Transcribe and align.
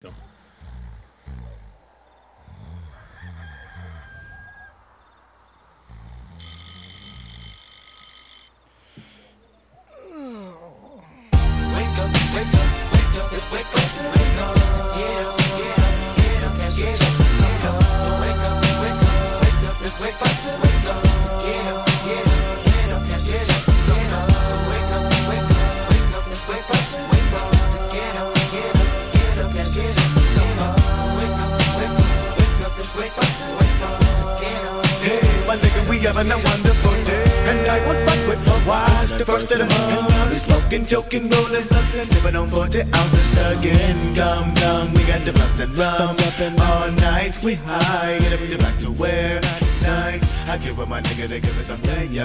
Go. 0.00 0.37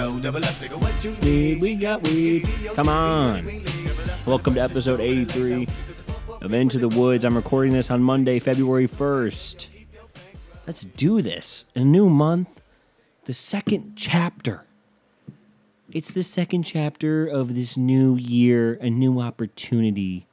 Double 0.04 0.44
up, 0.44 0.54
nigga, 0.56 0.78
what 0.82 1.02
you 1.02 1.16
Weed, 1.22 1.62
we 1.62 1.74
got 1.76 2.02
weed. 2.02 2.46
Come 2.74 2.90
on. 2.90 3.64
Welcome 4.26 4.54
to 4.56 4.60
episode 4.60 5.00
83 5.00 5.66
of 6.42 6.52
Into 6.52 6.78
the 6.78 6.88
Woods. 6.88 7.24
I'm 7.24 7.34
recording 7.34 7.72
this 7.72 7.90
on 7.90 8.02
Monday, 8.02 8.38
February 8.38 8.86
1st. 8.86 9.66
Let's 10.66 10.82
do 10.82 11.22
this. 11.22 11.64
A 11.74 11.80
new 11.80 12.10
month, 12.10 12.60
the 13.24 13.32
second 13.32 13.94
chapter. 13.96 14.66
It's 15.90 16.10
the 16.10 16.22
second 16.22 16.64
chapter 16.64 17.26
of 17.26 17.54
this 17.54 17.78
new 17.78 18.14
year, 18.14 18.74
a 18.82 18.90
new 18.90 19.22
opportunity 19.22 20.26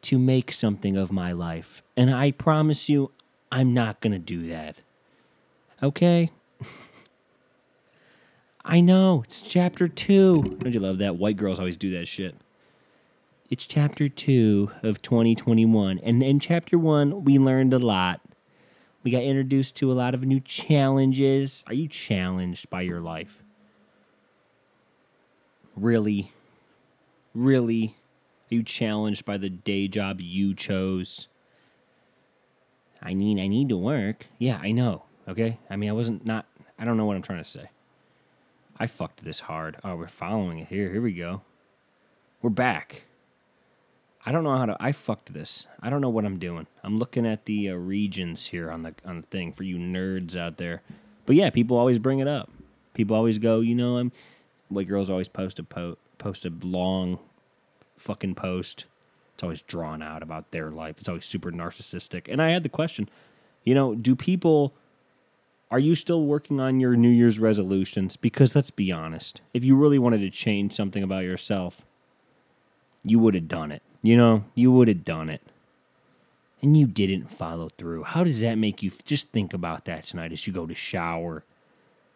to 0.00 0.18
make 0.18 0.50
something 0.50 0.96
of 0.96 1.12
my 1.12 1.32
life. 1.32 1.82
And 1.94 2.08
I 2.10 2.30
promise 2.30 2.88
you, 2.88 3.10
I'm 3.52 3.74
not 3.74 4.00
going 4.00 4.14
to 4.14 4.18
do 4.18 4.48
that. 4.48 4.76
Okay? 5.82 6.30
I 8.64 8.80
know, 8.80 9.22
it's 9.24 9.42
chapter 9.42 9.88
two. 9.88 10.42
Don't 10.42 10.72
you 10.72 10.80
love 10.80 10.98
that? 10.98 11.16
White 11.16 11.36
girls 11.36 11.58
always 11.58 11.76
do 11.76 11.90
that 11.98 12.06
shit. 12.06 12.36
It's 13.50 13.66
chapter 13.66 14.08
two 14.08 14.70
of 14.82 15.02
2021. 15.02 15.98
And 15.98 16.22
in 16.22 16.38
chapter 16.38 16.78
one, 16.78 17.24
we 17.24 17.38
learned 17.38 17.74
a 17.74 17.78
lot. 17.78 18.20
We 19.02 19.10
got 19.10 19.24
introduced 19.24 19.74
to 19.76 19.90
a 19.90 19.94
lot 19.94 20.14
of 20.14 20.24
new 20.24 20.38
challenges. 20.38 21.64
Are 21.66 21.74
you 21.74 21.88
challenged 21.88 22.70
by 22.70 22.82
your 22.82 23.00
life? 23.00 23.42
Really? 25.74 26.32
Really? 27.34 27.96
Are 28.50 28.54
you 28.54 28.62
challenged 28.62 29.24
by 29.24 29.38
the 29.38 29.50
day 29.50 29.88
job 29.88 30.20
you 30.20 30.54
chose? 30.54 31.26
I 33.02 33.12
need 33.14 33.40
I 33.40 33.48
need 33.48 33.68
to 33.70 33.76
work. 33.76 34.26
Yeah, 34.38 34.60
I 34.62 34.70
know. 34.70 35.02
Okay? 35.26 35.58
I 35.68 35.76
mean, 35.76 35.90
I 35.90 35.94
wasn't 35.94 36.24
not 36.24 36.46
I 36.78 36.84
don't 36.84 36.96
know 36.96 37.06
what 37.06 37.16
I'm 37.16 37.22
trying 37.22 37.42
to 37.42 37.48
say. 37.48 37.70
I 38.82 38.88
fucked 38.88 39.22
this 39.22 39.38
hard. 39.38 39.76
Oh, 39.84 39.94
we're 39.94 40.08
following 40.08 40.58
it 40.58 40.66
here. 40.66 40.90
Here 40.90 41.00
we 41.00 41.12
go. 41.12 41.42
We're 42.42 42.50
back. 42.50 43.04
I 44.26 44.32
don't 44.32 44.42
know 44.42 44.56
how 44.56 44.66
to. 44.66 44.76
I 44.80 44.90
fucked 44.90 45.32
this. 45.32 45.68
I 45.80 45.88
don't 45.88 46.00
know 46.00 46.08
what 46.10 46.24
I'm 46.24 46.40
doing. 46.40 46.66
I'm 46.82 46.98
looking 46.98 47.24
at 47.24 47.44
the 47.44 47.70
uh, 47.70 47.74
regions 47.74 48.46
here 48.46 48.72
on 48.72 48.82
the 48.82 48.92
on 49.04 49.20
the 49.20 49.26
thing 49.28 49.52
for 49.52 49.62
you 49.62 49.76
nerds 49.76 50.36
out 50.36 50.56
there. 50.56 50.82
But 51.26 51.36
yeah, 51.36 51.48
people 51.50 51.76
always 51.76 52.00
bring 52.00 52.18
it 52.18 52.26
up. 52.26 52.50
People 52.92 53.14
always 53.14 53.38
go, 53.38 53.60
you 53.60 53.76
know, 53.76 53.98
I'm. 53.98 54.10
White 54.68 54.88
girls 54.88 55.08
always 55.08 55.28
post 55.28 55.60
a 55.60 55.62
po- 55.62 55.98
post 56.18 56.44
a 56.44 56.52
long, 56.60 57.20
fucking 57.98 58.34
post. 58.34 58.86
It's 59.34 59.44
always 59.44 59.62
drawn 59.62 60.02
out 60.02 60.24
about 60.24 60.50
their 60.50 60.72
life. 60.72 60.96
It's 60.98 61.08
always 61.08 61.24
super 61.24 61.52
narcissistic. 61.52 62.22
And 62.28 62.42
I 62.42 62.48
had 62.48 62.64
the 62.64 62.68
question, 62.68 63.08
you 63.62 63.76
know, 63.76 63.94
do 63.94 64.16
people 64.16 64.74
are 65.72 65.78
you 65.78 65.94
still 65.94 66.26
working 66.26 66.60
on 66.60 66.80
your 66.80 66.96
New 66.96 67.08
Year's 67.08 67.38
resolutions? 67.38 68.18
Because 68.18 68.54
let's 68.54 68.70
be 68.70 68.92
honest, 68.92 69.40
if 69.54 69.64
you 69.64 69.74
really 69.74 69.98
wanted 69.98 70.18
to 70.18 70.28
change 70.28 70.74
something 70.74 71.02
about 71.02 71.24
yourself, 71.24 71.86
you 73.02 73.18
would 73.18 73.34
have 73.34 73.48
done 73.48 73.72
it. 73.72 73.82
You 74.02 74.18
know, 74.18 74.44
you 74.54 74.70
would 74.70 74.88
have 74.88 75.02
done 75.02 75.30
it. 75.30 75.40
And 76.60 76.76
you 76.76 76.86
didn't 76.86 77.32
follow 77.32 77.70
through. 77.70 78.04
How 78.04 78.22
does 78.22 78.40
that 78.40 78.56
make 78.56 78.82
you? 78.82 78.92
Just 79.06 79.30
think 79.30 79.54
about 79.54 79.86
that 79.86 80.04
tonight 80.04 80.30
as 80.30 80.46
you 80.46 80.52
go 80.52 80.66
to 80.66 80.74
shower 80.74 81.42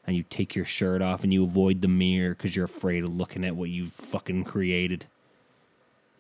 and 0.06 0.14
you 0.14 0.22
take 0.28 0.54
your 0.54 0.66
shirt 0.66 1.00
off 1.00 1.24
and 1.24 1.32
you 1.32 1.42
avoid 1.42 1.80
the 1.80 1.88
mirror 1.88 2.34
because 2.34 2.54
you're 2.54 2.66
afraid 2.66 3.04
of 3.04 3.16
looking 3.16 3.42
at 3.42 3.56
what 3.56 3.70
you've 3.70 3.92
fucking 3.92 4.44
created. 4.44 5.06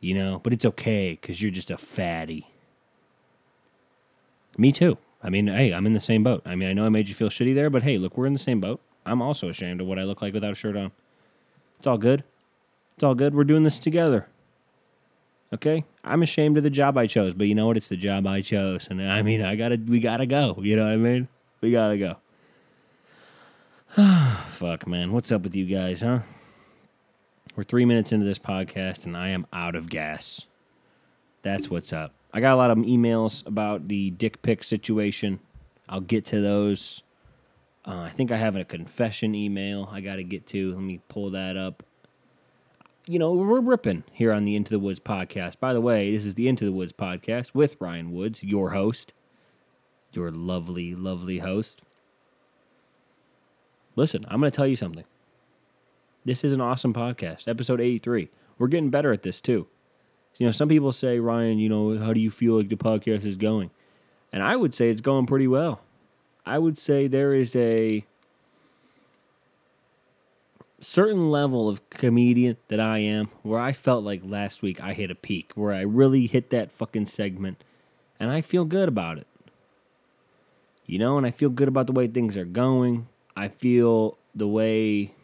You 0.00 0.14
know, 0.14 0.40
but 0.42 0.54
it's 0.54 0.64
okay 0.64 1.18
because 1.20 1.42
you're 1.42 1.52
just 1.52 1.70
a 1.70 1.76
fatty. 1.76 2.48
Me 4.56 4.72
too. 4.72 4.96
I 5.22 5.30
mean, 5.30 5.48
hey, 5.48 5.72
I'm 5.72 5.86
in 5.86 5.92
the 5.92 6.00
same 6.00 6.22
boat. 6.22 6.42
I 6.44 6.54
mean, 6.54 6.68
I 6.68 6.72
know 6.72 6.84
I 6.84 6.88
made 6.88 7.08
you 7.08 7.14
feel 7.14 7.28
shitty 7.28 7.54
there, 7.54 7.70
but 7.70 7.82
hey, 7.82 7.98
look, 7.98 8.16
we're 8.16 8.26
in 8.26 8.32
the 8.32 8.38
same 8.38 8.60
boat. 8.60 8.80
I'm 9.04 9.22
also 9.22 9.48
ashamed 9.48 9.80
of 9.80 9.86
what 9.86 9.98
I 9.98 10.04
look 10.04 10.22
like 10.22 10.34
without 10.34 10.52
a 10.52 10.56
shirt 10.56 10.76
on. 10.76 10.92
It's 11.78 11.86
all 11.86 11.98
good. 11.98 12.24
It's 12.96 13.04
all 13.04 13.14
good. 13.14 13.34
We're 13.34 13.44
doing 13.44 13.62
this 13.62 13.78
together. 13.78 14.28
Okay? 15.52 15.84
I'm 16.02 16.22
ashamed 16.22 16.56
of 16.56 16.64
the 16.64 16.70
job 16.70 16.98
I 16.98 17.06
chose, 17.06 17.34
but 17.34 17.46
you 17.46 17.54
know 17.54 17.66
what? 17.66 17.76
It's 17.76 17.88
the 17.88 17.96
job 17.96 18.26
I 18.26 18.40
chose. 18.40 18.88
And 18.90 19.02
I 19.02 19.22
mean, 19.22 19.42
I 19.42 19.56
gotta, 19.56 19.78
we 19.86 20.00
gotta 20.00 20.26
go. 20.26 20.58
You 20.60 20.76
know 20.76 20.84
what 20.84 20.92
I 20.92 20.96
mean? 20.96 21.28
We 21.60 21.72
gotta 21.72 21.98
go. 21.98 22.16
Fuck, 24.48 24.86
man. 24.86 25.12
What's 25.12 25.30
up 25.30 25.42
with 25.42 25.54
you 25.54 25.66
guys, 25.66 26.02
huh? 26.02 26.20
We're 27.54 27.64
three 27.64 27.84
minutes 27.84 28.12
into 28.12 28.26
this 28.26 28.38
podcast 28.38 29.06
and 29.06 29.16
I 29.16 29.28
am 29.28 29.46
out 29.52 29.74
of 29.74 29.88
gas. 29.88 30.42
That's 31.42 31.70
what's 31.70 31.92
up. 31.92 32.12
I 32.32 32.40
got 32.40 32.54
a 32.54 32.56
lot 32.56 32.70
of 32.70 32.78
emails 32.78 33.46
about 33.46 33.88
the 33.88 34.10
dick 34.10 34.42
pic 34.42 34.62
situation. 34.62 35.40
I'll 35.88 36.00
get 36.00 36.24
to 36.26 36.40
those. 36.40 37.02
Uh, 37.86 38.00
I 38.00 38.10
think 38.10 38.32
I 38.32 38.36
have 38.36 38.56
a 38.56 38.64
confession 38.64 39.34
email 39.34 39.88
I 39.92 40.00
got 40.00 40.16
to 40.16 40.24
get 40.24 40.46
to. 40.48 40.72
Let 40.72 40.82
me 40.82 41.00
pull 41.08 41.30
that 41.30 41.56
up. 41.56 41.82
You 43.06 43.20
know, 43.20 43.32
we're 43.32 43.60
ripping 43.60 44.02
here 44.12 44.32
on 44.32 44.44
the 44.44 44.56
Into 44.56 44.70
the 44.70 44.80
Woods 44.80 44.98
podcast. 44.98 45.60
By 45.60 45.72
the 45.72 45.80
way, 45.80 46.10
this 46.10 46.24
is 46.24 46.34
the 46.34 46.48
Into 46.48 46.64
the 46.64 46.72
Woods 46.72 46.92
podcast 46.92 47.54
with 47.54 47.76
Ryan 47.78 48.12
Woods, 48.12 48.42
your 48.42 48.70
host, 48.70 49.12
your 50.12 50.32
lovely, 50.32 50.94
lovely 50.96 51.38
host. 51.38 51.82
Listen, 53.94 54.26
I'm 54.28 54.40
going 54.40 54.50
to 54.50 54.56
tell 54.56 54.66
you 54.66 54.76
something. 54.76 55.04
This 56.24 56.42
is 56.42 56.52
an 56.52 56.60
awesome 56.60 56.92
podcast, 56.92 57.46
episode 57.46 57.80
83. 57.80 58.28
We're 58.58 58.66
getting 58.66 58.90
better 58.90 59.12
at 59.12 59.22
this 59.22 59.40
too. 59.40 59.68
You 60.38 60.46
know, 60.46 60.52
some 60.52 60.68
people 60.68 60.92
say, 60.92 61.18
Ryan, 61.18 61.58
you 61.58 61.68
know, 61.68 61.98
how 61.98 62.12
do 62.12 62.20
you 62.20 62.30
feel 62.30 62.56
like 62.56 62.68
the 62.68 62.76
podcast 62.76 63.24
is 63.24 63.36
going? 63.36 63.70
And 64.32 64.42
I 64.42 64.56
would 64.56 64.74
say 64.74 64.90
it's 64.90 65.00
going 65.00 65.26
pretty 65.26 65.48
well. 65.48 65.80
I 66.44 66.58
would 66.58 66.76
say 66.76 67.06
there 67.06 67.34
is 67.34 67.56
a 67.56 68.04
certain 70.80 71.30
level 71.30 71.68
of 71.68 71.88
comedian 71.90 72.56
that 72.68 72.80
I 72.80 72.98
am 72.98 73.30
where 73.42 73.58
I 73.58 73.72
felt 73.72 74.04
like 74.04 74.20
last 74.24 74.62
week 74.62 74.80
I 74.80 74.92
hit 74.92 75.10
a 75.10 75.14
peak, 75.14 75.52
where 75.54 75.72
I 75.72 75.80
really 75.80 76.26
hit 76.26 76.50
that 76.50 76.70
fucking 76.70 77.06
segment, 77.06 77.64
and 78.20 78.30
I 78.30 78.40
feel 78.42 78.64
good 78.64 78.88
about 78.88 79.18
it. 79.18 79.26
You 80.84 80.98
know, 80.98 81.16
and 81.16 81.26
I 81.26 81.30
feel 81.32 81.48
good 81.48 81.66
about 81.66 81.86
the 81.86 81.92
way 81.92 82.06
things 82.06 82.36
are 82.36 82.44
going. 82.44 83.08
I 83.36 83.48
feel 83.48 84.18
the 84.34 84.46
way 84.46 85.14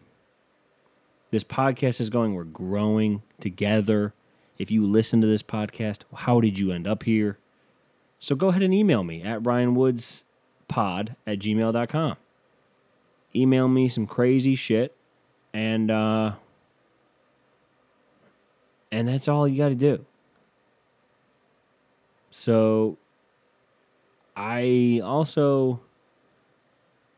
this 1.30 1.44
podcast 1.44 2.00
is 2.00 2.10
going. 2.10 2.34
We're 2.34 2.44
growing 2.44 3.22
together. 3.40 4.12
If 4.58 4.70
you 4.70 4.86
listen 4.86 5.20
to 5.20 5.26
this 5.26 5.42
podcast, 5.42 6.00
how 6.14 6.40
did 6.40 6.58
you 6.58 6.72
end 6.72 6.86
up 6.86 7.02
here? 7.02 7.38
So 8.18 8.34
go 8.36 8.48
ahead 8.48 8.62
and 8.62 8.72
email 8.72 9.02
me 9.02 9.22
at 9.22 9.42
ryanwoodspod 9.42 11.16
at 11.26 11.38
gmail.com. 11.38 12.16
Email 13.34 13.68
me 13.68 13.88
some 13.88 14.06
crazy 14.06 14.54
shit 14.54 14.94
and 15.52 15.90
uh 15.90 16.32
and 18.90 19.08
that's 19.08 19.26
all 19.26 19.48
you 19.48 19.56
got 19.56 19.70
to 19.70 19.74
do. 19.74 20.04
So 22.30 22.98
I 24.36 25.00
also 25.02 25.80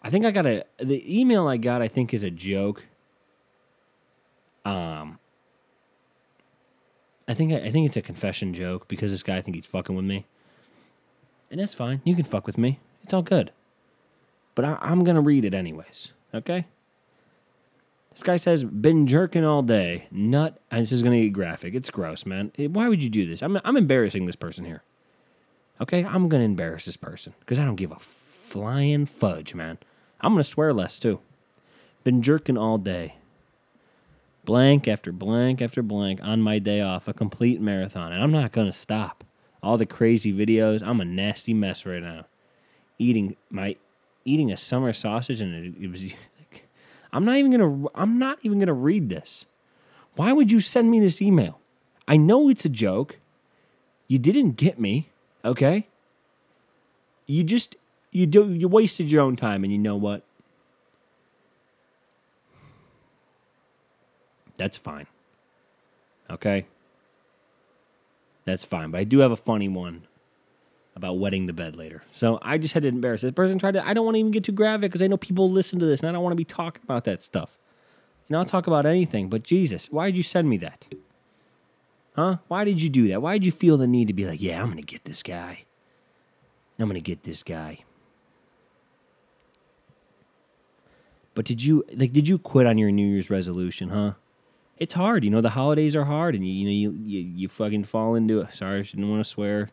I 0.02 0.10
think 0.10 0.24
I 0.24 0.30
got 0.30 0.46
a 0.46 0.64
the 0.78 1.20
email 1.20 1.46
I 1.48 1.56
got 1.56 1.82
I 1.82 1.88
think 1.88 2.14
is 2.14 2.24
a 2.24 2.30
joke. 2.30 2.84
Um 4.64 5.18
I 7.26 7.34
think 7.34 7.52
I 7.52 7.70
think 7.70 7.86
it's 7.86 7.96
a 7.96 8.02
confession 8.02 8.52
joke 8.54 8.88
because 8.88 9.10
this 9.10 9.22
guy 9.22 9.38
I 9.38 9.42
think 9.42 9.56
he's 9.56 9.66
fucking 9.66 9.96
with 9.96 10.04
me. 10.04 10.26
And 11.50 11.60
that's 11.60 11.74
fine. 11.74 12.00
You 12.04 12.14
can 12.14 12.24
fuck 12.24 12.46
with 12.46 12.58
me. 12.58 12.80
It's 13.02 13.14
all 13.14 13.22
good. 13.22 13.52
But 14.54 14.64
I, 14.64 14.78
I'm 14.80 15.04
gonna 15.04 15.20
read 15.20 15.44
it 15.44 15.54
anyways. 15.54 16.08
Okay. 16.34 16.66
This 18.12 18.22
guy 18.22 18.36
says, 18.36 18.62
"Been 18.64 19.06
jerking 19.06 19.44
all 19.44 19.62
day. 19.62 20.06
Nut." 20.10 20.60
And 20.70 20.82
this 20.82 20.92
is 20.92 21.02
gonna 21.02 21.20
get 21.20 21.32
graphic. 21.32 21.74
It's 21.74 21.90
gross, 21.90 22.26
man. 22.26 22.52
Why 22.56 22.88
would 22.88 23.02
you 23.02 23.10
do 23.10 23.26
this? 23.26 23.42
I'm 23.42 23.58
I'm 23.64 23.76
embarrassing 23.76 24.26
this 24.26 24.36
person 24.36 24.64
here. 24.64 24.82
Okay, 25.80 26.04
I'm 26.04 26.28
gonna 26.28 26.44
embarrass 26.44 26.84
this 26.84 26.96
person 26.96 27.34
because 27.40 27.58
I 27.58 27.64
don't 27.64 27.76
give 27.76 27.90
a 27.90 27.98
flying 27.98 29.06
fudge, 29.06 29.54
man. 29.54 29.78
I'm 30.20 30.32
gonna 30.32 30.44
swear 30.44 30.72
less 30.72 30.98
too. 30.98 31.20
Been 32.04 32.22
jerking 32.22 32.56
all 32.56 32.78
day. 32.78 33.16
Blank 34.44 34.86
after 34.86 35.10
blank 35.10 35.62
after 35.62 35.82
blank 35.82 36.20
on 36.22 36.42
my 36.42 36.58
day 36.58 36.80
off, 36.80 37.08
a 37.08 37.14
complete 37.14 37.60
marathon, 37.60 38.12
and 38.12 38.22
I'm 38.22 38.32
not 38.32 38.52
gonna 38.52 38.72
stop. 38.72 39.24
All 39.62 39.78
the 39.78 39.86
crazy 39.86 40.32
videos, 40.32 40.82
I'm 40.82 41.00
a 41.00 41.04
nasty 41.04 41.54
mess 41.54 41.86
right 41.86 42.02
now. 42.02 42.26
Eating 42.98 43.36
my 43.50 43.76
eating 44.24 44.52
a 44.52 44.56
summer 44.56 44.92
sausage 44.92 45.40
and 45.40 45.54
it, 45.54 45.84
it 45.84 45.90
was 45.90 46.04
I'm 47.12 47.24
not 47.24 47.36
even 47.36 47.52
gonna 47.52 47.88
I'm 47.94 48.18
not 48.18 48.38
even 48.42 48.58
gonna 48.58 48.74
read 48.74 49.08
this. 49.08 49.46
Why 50.16 50.32
would 50.32 50.52
you 50.52 50.60
send 50.60 50.90
me 50.90 51.00
this 51.00 51.22
email? 51.22 51.60
I 52.06 52.16
know 52.16 52.48
it's 52.48 52.64
a 52.64 52.68
joke. 52.68 53.18
You 54.08 54.18
didn't 54.18 54.52
get 54.52 54.78
me, 54.78 55.10
okay? 55.44 55.88
You 57.26 57.44
just 57.44 57.76
you 58.10 58.26
do 58.26 58.52
you 58.52 58.68
wasted 58.68 59.10
your 59.10 59.22
own 59.22 59.36
time 59.36 59.64
and 59.64 59.72
you 59.72 59.78
know 59.78 59.96
what? 59.96 60.22
That's 64.56 64.76
fine. 64.76 65.06
Okay? 66.30 66.66
That's 68.44 68.64
fine. 68.64 68.90
But 68.90 69.00
I 69.00 69.04
do 69.04 69.20
have 69.20 69.30
a 69.30 69.36
funny 69.36 69.68
one 69.68 70.06
about 70.96 71.18
wetting 71.18 71.46
the 71.46 71.52
bed 71.52 71.76
later. 71.76 72.02
So 72.12 72.38
I 72.42 72.58
just 72.58 72.74
had 72.74 72.84
to 72.84 72.88
embarrass 72.88 73.22
this 73.22 73.32
person. 73.32 73.58
Tried 73.58 73.72
to. 73.72 73.86
I 73.86 73.94
don't 73.94 74.04
want 74.04 74.14
to 74.14 74.20
even 74.20 74.30
get 74.30 74.44
too 74.44 74.52
graphic 74.52 74.82
because 74.82 75.02
I 75.02 75.06
know 75.06 75.16
people 75.16 75.50
listen 75.50 75.78
to 75.80 75.86
this, 75.86 76.00
and 76.00 76.08
I 76.08 76.12
don't 76.12 76.22
want 76.22 76.32
to 76.32 76.36
be 76.36 76.44
talking 76.44 76.82
about 76.84 77.04
that 77.04 77.22
stuff. 77.22 77.58
You 78.28 78.34
know, 78.34 78.38
I'll 78.38 78.44
talk 78.44 78.66
about 78.66 78.86
anything. 78.86 79.28
But 79.28 79.42
Jesus, 79.42 79.88
why 79.90 80.06
did 80.06 80.16
you 80.16 80.22
send 80.22 80.48
me 80.48 80.56
that? 80.58 80.86
Huh? 82.16 82.36
Why 82.48 82.64
did 82.64 82.80
you 82.80 82.88
do 82.88 83.08
that? 83.08 83.20
Why 83.20 83.34
did 83.34 83.46
you 83.46 83.52
feel 83.52 83.76
the 83.76 83.86
need 83.86 84.06
to 84.06 84.14
be 84.14 84.24
like, 84.24 84.40
yeah, 84.40 84.62
I'm 84.62 84.68
gonna 84.68 84.82
get 84.82 85.04
this 85.04 85.22
guy. 85.22 85.64
I'm 86.78 86.86
gonna 86.86 87.00
get 87.00 87.24
this 87.24 87.42
guy. 87.42 87.80
But 91.34 91.44
did 91.44 91.64
you 91.64 91.84
like? 91.92 92.12
Did 92.12 92.28
you 92.28 92.38
quit 92.38 92.66
on 92.66 92.78
your 92.78 92.92
New 92.92 93.06
Year's 93.06 93.30
resolution? 93.30 93.88
Huh? 93.88 94.12
It's 94.78 94.94
hard. 94.94 95.24
You 95.24 95.30
know, 95.30 95.40
the 95.40 95.50
holidays 95.50 95.94
are 95.94 96.04
hard, 96.04 96.34
and 96.34 96.46
you 96.46 96.52
you 96.52 96.64
know 96.64 96.70
you 96.70 96.98
you, 97.00 97.20
you 97.20 97.48
fucking 97.48 97.84
fall 97.84 98.14
into 98.14 98.40
it. 98.40 98.52
Sorry, 98.52 98.80
I 98.80 98.82
didn't 98.82 99.08
want 99.08 99.24
to 99.24 99.30
swear. 99.30 99.70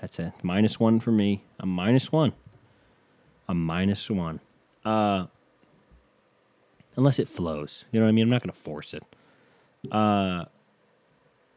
That's 0.00 0.18
a 0.18 0.34
minus 0.42 0.80
one 0.80 0.98
for 0.98 1.12
me. 1.12 1.44
A 1.60 1.66
minus 1.66 2.10
one. 2.10 2.32
A 3.48 3.54
minus 3.54 4.10
one. 4.10 4.40
Uh, 4.84 5.26
unless 6.96 7.20
it 7.20 7.28
flows. 7.28 7.84
You 7.92 8.00
know 8.00 8.06
what 8.06 8.10
I 8.10 8.12
mean? 8.12 8.24
I'm 8.24 8.30
not 8.30 8.42
to 8.42 8.52
force 8.52 8.94
it. 8.94 9.04
Uh, 9.90 10.46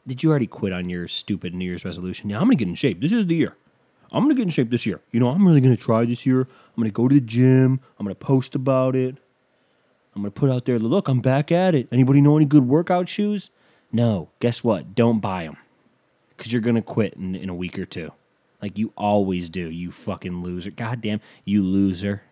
did 0.06 0.22
you 0.22 0.30
already 0.30 0.48
quit 0.48 0.72
on 0.72 0.90
your 0.90 1.08
stupid 1.08 1.56
New 1.56 1.66
Year's 1.66 1.84
resolution? 1.84 2.30
Yeah, 2.30 2.40
I'm 2.40 2.50
to 2.50 2.56
get 2.56 2.68
in 2.68 2.76
shape. 2.76 3.02
This 3.02 3.12
is 3.12 3.26
the 3.26 3.36
year. 3.36 3.56
I'm 4.12 4.30
to 4.30 4.36
get 4.36 4.44
in 4.44 4.50
shape 4.50 4.70
this 4.70 4.86
year. 4.86 5.02
You 5.12 5.20
know, 5.20 5.30
I'm 5.30 5.46
really 5.46 5.62
to 5.62 5.76
try 5.76 6.06
this 6.06 6.26
year. 6.26 6.48
I'm 6.78 6.84
to 6.84 6.92
go 6.92 7.08
to 7.08 7.16
the 7.16 7.22
gym. 7.22 7.80
I'm 8.00 8.08
to 8.08 8.16
post 8.16 8.56
about 8.56 8.96
it. 8.96 9.18
I'm 10.16 10.22
going 10.22 10.32
to 10.32 10.40
put 10.40 10.50
out 10.50 10.66
there, 10.66 10.80
look, 10.80 11.08
I'm 11.08 11.20
back 11.20 11.52
at 11.52 11.76
it. 11.76 11.88
Anybody 11.92 12.22
know 12.22 12.38
any 12.38 12.46
good 12.46 12.68
workout 12.68 13.10
shoes? 13.10 13.50
No. 13.92 14.30
Guess 14.40 14.64
what? 14.64 14.96
Don't 14.96 15.20
buy 15.20 15.44
them 15.44 15.58
because 16.36 16.54
you're 16.54 16.62
going 16.62 16.76
to 16.76 16.82
quit 16.82 17.16
in, 17.16 17.36
in 17.36 17.50
a 17.50 17.56
week 17.56 17.78
or 17.78 17.86
two. 17.86 18.12
Like 18.62 18.80
you 18.80 18.94
always 18.98 19.50
do, 19.50 19.70
you 19.70 19.92
fucking 19.92 20.42
loser. 20.42 20.72
Goddamn, 20.72 21.22
you 21.44 21.62
loser. 21.62 22.24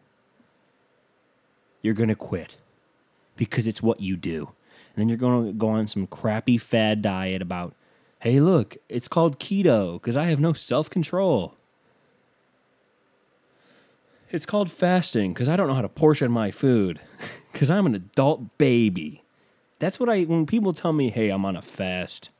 You're 1.83 1.93
gonna 1.93 2.15
quit 2.15 2.57
because 3.35 3.67
it's 3.67 3.83
what 3.83 3.99
you 3.99 4.15
do. 4.15 4.49
And 4.95 5.01
then 5.01 5.09
you're 5.09 5.17
gonna 5.19 5.53
go 5.53 5.67
on 5.67 5.87
some 5.87 6.07
crappy 6.07 6.57
fad 6.57 7.03
diet 7.03 7.41
about, 7.41 7.75
hey, 8.21 8.39
look, 8.39 8.77
it's 8.89 9.07
called 9.07 9.39
keto 9.39 10.01
because 10.01 10.17
I 10.17 10.25
have 10.25 10.39
no 10.39 10.53
self 10.53 10.89
control. 10.89 11.55
It's 14.33 14.47
called 14.47 14.71
fasting 14.71 15.31
because 15.31 15.47
I 15.47 15.55
don't 15.55 15.67
know 15.67 15.75
how 15.75 15.83
to 15.83 15.87
portion 15.87 16.31
my 16.31 16.49
food 16.49 16.99
because 17.53 17.69
I'm 17.69 17.85
an 17.85 17.93
adult 17.93 18.57
baby. 18.57 19.23
That's 19.77 19.99
what 19.99 20.09
I, 20.09 20.23
when 20.23 20.47
people 20.47 20.73
tell 20.73 20.91
me, 20.91 21.11
hey, 21.11 21.29
I'm 21.29 21.45
on 21.45 21.55
a 21.55 21.61
fast, 21.61 22.31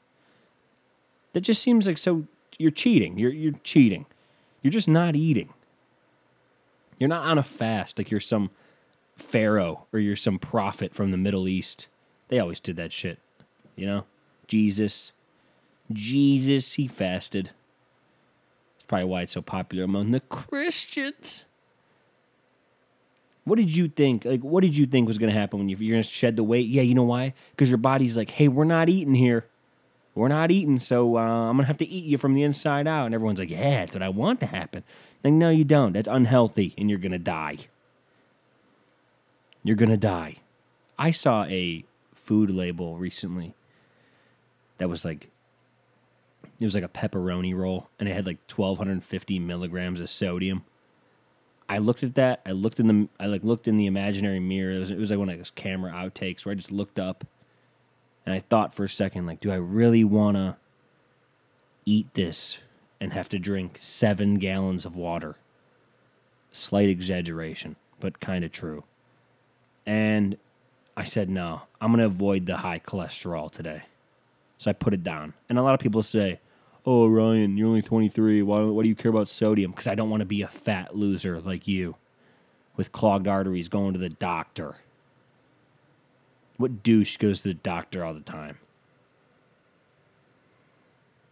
that 1.34 1.42
just 1.42 1.62
seems 1.62 1.86
like 1.86 2.00
so 2.00 2.26
you're 2.58 2.72
cheating. 2.72 3.20
You're 3.20 3.32
you're 3.32 3.54
cheating. 3.64 4.08
You're 4.64 4.72
just 4.72 4.88
not 4.88 5.16
eating. 5.16 5.54
You're 6.98 7.10
not 7.10 7.26
on 7.26 7.38
a 7.38 7.44
fast 7.44 8.00
like 8.00 8.10
you're 8.10 8.20
some 8.20 8.50
pharaoh 9.16 9.86
or 9.94 10.00
you're 10.00 10.16
some 10.16 10.40
prophet 10.40 10.96
from 10.96 11.12
the 11.12 11.18
Middle 11.18 11.48
East. 11.48 11.88
They 12.30 12.40
always 12.40 12.60
did 12.60 12.76
that 12.78 12.92
shit. 12.92 13.20
You 13.76 13.86
know? 13.86 14.06
Jesus. 14.48 15.12
Jesus, 15.92 16.74
he 16.74 16.88
fasted. 16.88 17.52
That's 18.76 18.86
probably 18.88 19.06
why 19.06 19.22
it's 19.24 19.34
so 19.34 19.42
popular 19.44 19.84
among 19.84 20.10
the 20.10 20.22
Christians. 20.22 21.44
What 23.46 23.58
did 23.58 23.76
you 23.76 23.90
think? 23.90 24.26
Like, 24.26 24.42
what 24.42 24.62
did 24.62 24.76
you 24.76 24.86
think 24.86 25.08
was 25.08 25.18
going 25.18 25.32
to 25.32 25.38
happen 25.38 25.60
when 25.60 25.70
you, 25.70 25.76
you're 25.78 25.96
going 25.96 26.04
to 26.04 26.10
shed 26.10 26.36
the 26.36 26.44
weight? 26.44 26.68
Yeah, 26.68 26.82
you 26.82 26.96
know 26.96 27.04
why? 27.04 27.34
Because 27.52 27.70
your 27.70 27.78
body's 27.78 28.16
like, 28.16 28.32
hey, 28.32 28.48
we're 28.48 28.64
not 28.64 28.88
eating 28.90 29.16
here 29.16 29.46
we're 30.16 30.28
not 30.28 30.52
eating, 30.52 30.80
so 30.80 31.18
uh, 31.18 31.22
I'm 31.22 31.58
gonna 31.58 31.66
have 31.66 31.80
to 31.80 31.88
eat 31.88 32.06
you 32.06 32.18
from 32.18 32.36
the 32.36 32.44
inside 32.44 32.88
out. 32.88 33.08
And 33.08 33.16
everyone's 33.16 33.40
like, 33.40 33.50
yeah, 33.50 33.80
that's 33.80 33.94
what 33.94 34.04
I 34.04 34.10
want 34.10 34.40
to 34.42 34.46
happen. 34.46 34.84
Like, 35.24 35.34
no, 35.34 35.50
you 35.50 35.64
don't. 35.64 35.94
That's 35.94 36.08
unhealthy, 36.08 36.74
and 36.78 36.90
you're 36.90 37.00
gonna 37.00 37.18
die. 37.18 37.58
You're 39.64 39.76
gonna 39.76 39.98
die. 39.98 40.38
I 41.00 41.12
saw 41.12 41.46
a 41.46 41.84
food 42.14 42.52
label 42.52 42.98
recently 42.98 43.56
that 44.78 44.88
was 44.88 45.04
like, 45.04 45.30
it 46.60 46.66
was 46.66 46.76
like 46.76 46.84
a 46.84 46.88
pepperoni 46.88 47.56
roll, 47.56 47.90
and 48.00 48.08
it 48.08 48.14
had 48.14 48.28
like 48.28 48.38
1,250 48.54 49.40
milligrams 49.40 50.00
of 50.00 50.12
sodium. 50.12 50.64
I 51.74 51.80
looked 51.80 52.04
at 52.04 52.14
that. 52.14 52.42
I 52.46 52.52
looked 52.52 52.80
in 52.80 52.86
the, 52.86 53.10
I 53.20 53.26
like 53.26 53.44
looked 53.44 53.68
in 53.68 53.78
the 53.78 53.88
imaginary 53.88 54.40
mirror. 54.40 54.74
It 54.74 54.80
was, 54.80 54.92
it 54.92 55.00
was 55.00 55.10
like 55.10 55.18
one 55.18 55.30
of 55.30 55.38
those 55.38 55.52
camera 55.56 55.92
outtakes 55.92 56.46
where 56.46 56.52
I 56.52 56.56
just 56.56 56.72
looked 56.72 57.00
up 57.00 57.26
and 58.28 58.36
I 58.36 58.42
thought 58.42 58.76
for 58.76 58.84
a 58.84 58.90
second, 58.90 59.26
like, 59.26 59.40
do 59.40 59.52
I 59.52 59.56
really 59.56 60.04
want 60.04 60.38
to 60.38 60.56
eat 61.84 62.14
this 62.14 62.60
and 63.02 63.12
have 63.14 63.28
to 63.30 63.40
drink 63.40 63.80
seven 63.82 64.36
gallons 64.36 64.86
of 64.86 64.96
water? 64.96 65.36
Slight 66.52 66.90
exaggeration, 66.90 67.76
but 68.00 68.20
kind 68.20 68.46
of 68.46 68.52
true. 68.52 68.84
And 69.84 70.38
I 70.96 71.04
said, 71.06 71.28
no, 71.28 71.64
I'm 71.82 71.92
to 71.98 72.06
avoid 72.06 72.46
the 72.46 72.58
high 72.58 72.80
cholesterol 72.86 73.52
today. 73.52 73.82
So 74.60 74.70
I 74.70 74.74
put 74.74 74.94
it 74.94 75.04
down. 75.04 75.34
And 75.50 75.58
a 75.58 75.64
lot 75.64 75.74
of 75.74 75.80
people 75.80 76.04
say, 76.04 76.40
oh, 76.86 77.08
Ryan, 77.08 77.58
you're 77.58 77.68
only 77.68 77.82
23. 77.82 78.42
Why, 78.42 78.62
do 78.62 78.88
you 78.88 78.96
care 78.96 79.12
about 79.12 79.30
sodium? 79.30 79.72
Because 79.72 79.88
I 79.88 79.96
don't 79.96 80.10
want 80.10 80.22
to 80.22 80.26
be 80.26 80.42
a 80.42 80.48
fat 80.48 80.96
loser 80.96 81.40
like 81.40 81.68
you 81.68 81.96
with 82.76 82.92
clogged 82.92 83.28
arteries 83.28 83.70
going 83.70 83.94
to 83.94 84.00
the 84.00 84.10
doctor. 84.10 84.76
What 86.58 86.84
douche 86.84 87.18
goes 87.18 87.42
to 87.42 87.50
the 87.50 87.54
doctor 87.54 88.04
all 88.04 88.14
the 88.14 88.20
time? 88.20 88.58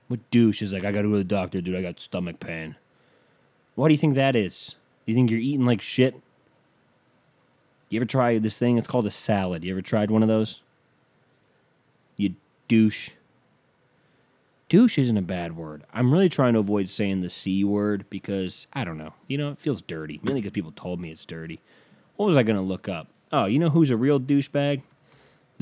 What 0.07 0.29
douche 0.29 0.61
is 0.61 0.73
like, 0.73 0.83
I 0.83 0.91
gotta 0.91 1.07
go 1.07 1.13
to 1.13 1.17
the 1.19 1.23
doctor, 1.23 1.61
dude, 1.61 1.75
I 1.75 1.81
got 1.81 1.99
stomach 1.99 2.39
pain. 2.39 2.75
Why 3.75 3.87
do 3.87 3.93
you 3.93 3.97
think 3.97 4.15
that 4.15 4.35
is? 4.35 4.75
You 5.05 5.15
think 5.15 5.31
you're 5.31 5.39
eating 5.39 5.65
like 5.65 5.81
shit? 5.81 6.15
You 7.89 7.99
ever 7.99 8.05
try 8.05 8.37
this 8.37 8.57
thing? 8.57 8.77
It's 8.77 8.87
called 8.87 9.05
a 9.05 9.11
salad. 9.11 9.63
You 9.63 9.71
ever 9.71 9.81
tried 9.81 10.11
one 10.11 10.21
of 10.21 10.29
those? 10.29 10.61
You 12.17 12.35
douche. 12.67 13.11
Douche 14.71 14.97
isn't 14.97 15.17
a 15.17 15.21
bad 15.21 15.57
word. 15.57 15.83
I'm 15.93 16.13
really 16.13 16.29
trying 16.29 16.53
to 16.53 16.59
avoid 16.59 16.87
saying 16.87 17.19
the 17.19 17.29
C 17.29 17.65
word 17.65 18.05
because, 18.09 18.67
I 18.71 18.85
don't 18.85 18.97
know. 18.97 19.13
You 19.27 19.37
know, 19.37 19.51
it 19.51 19.59
feels 19.59 19.81
dirty. 19.81 20.21
Mainly 20.23 20.39
because 20.39 20.53
people 20.53 20.71
told 20.71 21.01
me 21.01 21.11
it's 21.11 21.25
dirty. 21.25 21.59
What 22.15 22.27
was 22.27 22.37
I 22.37 22.43
going 22.43 22.55
to 22.55 22.61
look 22.61 22.87
up? 22.87 23.07
Oh, 23.33 23.45
you 23.45 23.59
know 23.59 23.69
who's 23.69 23.91
a 23.91 23.97
real 23.97 24.17
douchebag? 24.17 24.81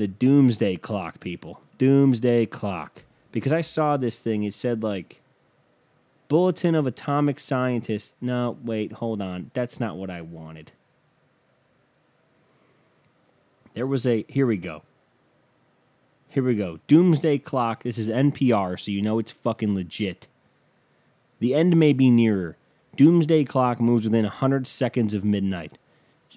the 0.00 0.08
doomsday 0.08 0.76
clock, 0.76 1.20
people. 1.20 1.60
Doomsday 1.76 2.46
clock. 2.46 3.02
Because 3.32 3.52
I 3.52 3.60
saw 3.60 3.98
this 3.98 4.18
thing, 4.20 4.44
it 4.44 4.54
said 4.54 4.82
like 4.82 5.20
Bulletin 6.28 6.74
of 6.74 6.86
Atomic 6.86 7.38
Scientists. 7.38 8.14
No, 8.20 8.56
wait, 8.64 8.92
hold 8.92 9.20
on. 9.20 9.50
That's 9.52 9.78
not 9.78 9.96
what 9.96 10.08
I 10.08 10.22
wanted. 10.22 10.72
There 13.74 13.86
was 13.86 14.06
a 14.06 14.24
here 14.28 14.46
we 14.46 14.56
go. 14.56 14.82
Here 16.30 16.44
we 16.44 16.54
go. 16.54 16.78
Doomsday 16.86 17.38
clock. 17.38 17.82
This 17.82 17.98
is 17.98 18.08
NPR, 18.08 18.78
so 18.78 18.92
you 18.92 19.02
know 19.02 19.18
it's 19.18 19.32
fucking 19.32 19.74
legit. 19.74 20.28
The 21.40 21.56
end 21.56 21.76
may 21.76 21.92
be 21.92 22.08
nearer. 22.08 22.56
Doomsday 22.96 23.44
clock 23.44 23.80
moves 23.80 24.04
within 24.04 24.22
100 24.22 24.68
seconds 24.68 25.12
of 25.12 25.24
midnight. 25.24 25.76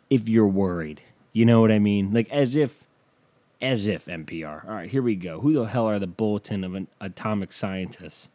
If 0.09 0.27
you're 0.27 0.47
worried. 0.47 1.03
You 1.31 1.45
know 1.45 1.61
what 1.61 1.71
I 1.71 1.77
mean? 1.77 2.11
Like 2.11 2.27
as 2.31 2.55
if 2.55 2.85
as 3.61 3.87
if 3.87 4.05
NPR. 4.05 4.65
All 4.67 4.73
right, 4.73 4.89
here 4.89 5.03
we 5.03 5.15
go. 5.15 5.39
Who 5.41 5.53
the 5.53 5.65
hell 5.65 5.87
are 5.87 5.99
the 5.99 6.07
bulletin 6.07 6.63
of 6.63 6.73
an 6.73 6.87
atomic 6.99 7.51
scientists? 7.53 8.29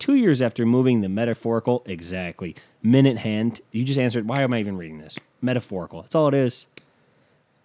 Two 0.00 0.16
years 0.16 0.42
after 0.42 0.66
moving 0.66 1.02
the 1.02 1.08
metaphorical, 1.08 1.82
exactly, 1.86 2.56
minute 2.82 3.18
hand, 3.18 3.60
you 3.70 3.84
just 3.84 3.98
answered, 3.98 4.26
why 4.26 4.40
am 4.40 4.52
I 4.52 4.58
even 4.58 4.76
reading 4.76 4.98
this? 4.98 5.14
Metaphorical. 5.40 6.02
That's 6.02 6.14
all 6.16 6.28
it 6.28 6.34
is. 6.34 6.66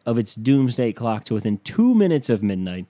Of 0.05 0.19
its 0.19 0.35
doomsday 0.35 0.93
clock 0.93 1.25
to 1.25 1.33
within 1.33 1.57
two 1.59 1.95
minutes 1.95 2.29
of 2.29 2.43
midnight, 2.43 2.85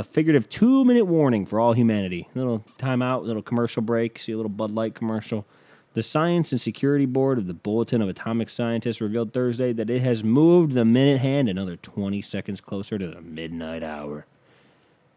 A 0.00 0.02
figurative 0.02 0.48
two 0.48 0.82
minute 0.86 1.04
warning 1.04 1.44
for 1.44 1.60
all 1.60 1.74
humanity. 1.74 2.26
A 2.34 2.38
Little 2.38 2.64
timeout, 2.78 3.18
a 3.18 3.26
little 3.26 3.42
commercial 3.42 3.82
break. 3.82 4.18
See 4.18 4.32
a 4.32 4.36
little 4.36 4.48
Bud 4.48 4.70
Light 4.70 4.94
commercial. 4.94 5.44
The 5.92 6.02
Science 6.02 6.52
and 6.52 6.60
Security 6.60 7.04
Board 7.04 7.36
of 7.36 7.46
the 7.46 7.52
Bulletin 7.52 8.00
of 8.00 8.08
Atomic 8.08 8.48
Scientists 8.48 9.02
revealed 9.02 9.34
Thursday 9.34 9.74
that 9.74 9.90
it 9.90 10.00
has 10.00 10.24
moved 10.24 10.72
the 10.72 10.86
minute 10.86 11.20
hand 11.20 11.50
another 11.50 11.76
20 11.76 12.22
seconds 12.22 12.62
closer 12.62 12.96
to 12.96 13.08
the 13.08 13.20
midnight 13.20 13.82
hour. 13.82 14.24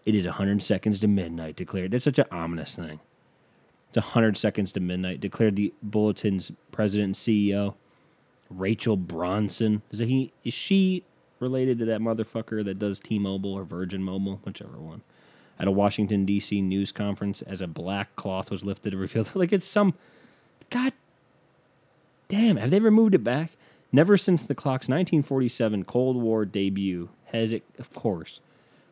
It 0.05 0.15
is 0.15 0.25
100 0.25 0.61
seconds 0.61 0.99
to 0.99 1.07
midnight, 1.07 1.55
declared. 1.55 1.91
That's 1.91 2.03
such 2.03 2.19
an 2.19 2.25
ominous 2.29 2.75
thing. 2.75 2.99
It's 3.87 3.95
100 3.95 4.35
seconds 4.35 4.73
to 4.73 4.81
midnight, 4.81 5.21
declared 5.21 5.55
the 5.55 5.73
Bulletin's 5.81 6.51
president 6.73 7.05
and 7.05 7.15
CEO, 7.15 7.75
Rachel 8.49 8.97
Bronson. 8.97 9.81
Is, 9.91 9.99
he, 9.99 10.33
is 10.43 10.53
she 10.53 11.05
related 11.39 11.79
to 11.79 11.85
that 11.85 12.01
motherfucker 12.01 12.63
that 12.65 12.79
does 12.79 12.99
T 12.99 13.19
Mobile 13.19 13.53
or 13.53 13.63
Virgin 13.63 14.03
Mobile, 14.03 14.39
whichever 14.43 14.77
one? 14.77 15.01
At 15.59 15.67
a 15.67 15.71
Washington, 15.71 16.25
D.C. 16.25 16.61
news 16.61 16.91
conference, 16.91 17.41
as 17.43 17.61
a 17.61 17.67
black 17.67 18.15
cloth 18.15 18.49
was 18.49 18.65
lifted 18.65 18.91
to 18.91 18.97
reveal, 18.97 19.23
that, 19.23 19.35
like 19.35 19.53
it's 19.53 19.67
some 19.67 19.93
God 20.69 20.93
damn, 22.27 22.57
have 22.57 22.71
they 22.71 22.77
ever 22.77 22.91
moved 22.91 23.13
it 23.13 23.23
back? 23.23 23.51
Never 23.91 24.17
since 24.17 24.45
the 24.45 24.55
clock's 24.55 24.87
1947 24.87 25.85
Cold 25.85 26.17
War 26.17 26.45
debut 26.45 27.09
has 27.25 27.53
it, 27.53 27.63
of 27.77 27.93
course, 27.93 28.39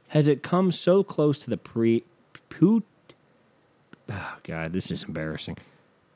has 0.09 0.27
it 0.27 0.43
come 0.43 0.71
so 0.71 1.03
close 1.03 1.39
to 1.39 1.49
the 1.49 1.57
pre. 1.57 2.03
Put, 2.49 2.83
oh 4.09 4.35
God, 4.43 4.73
this 4.73 4.91
is 4.91 5.03
embarrassing. 5.03 5.57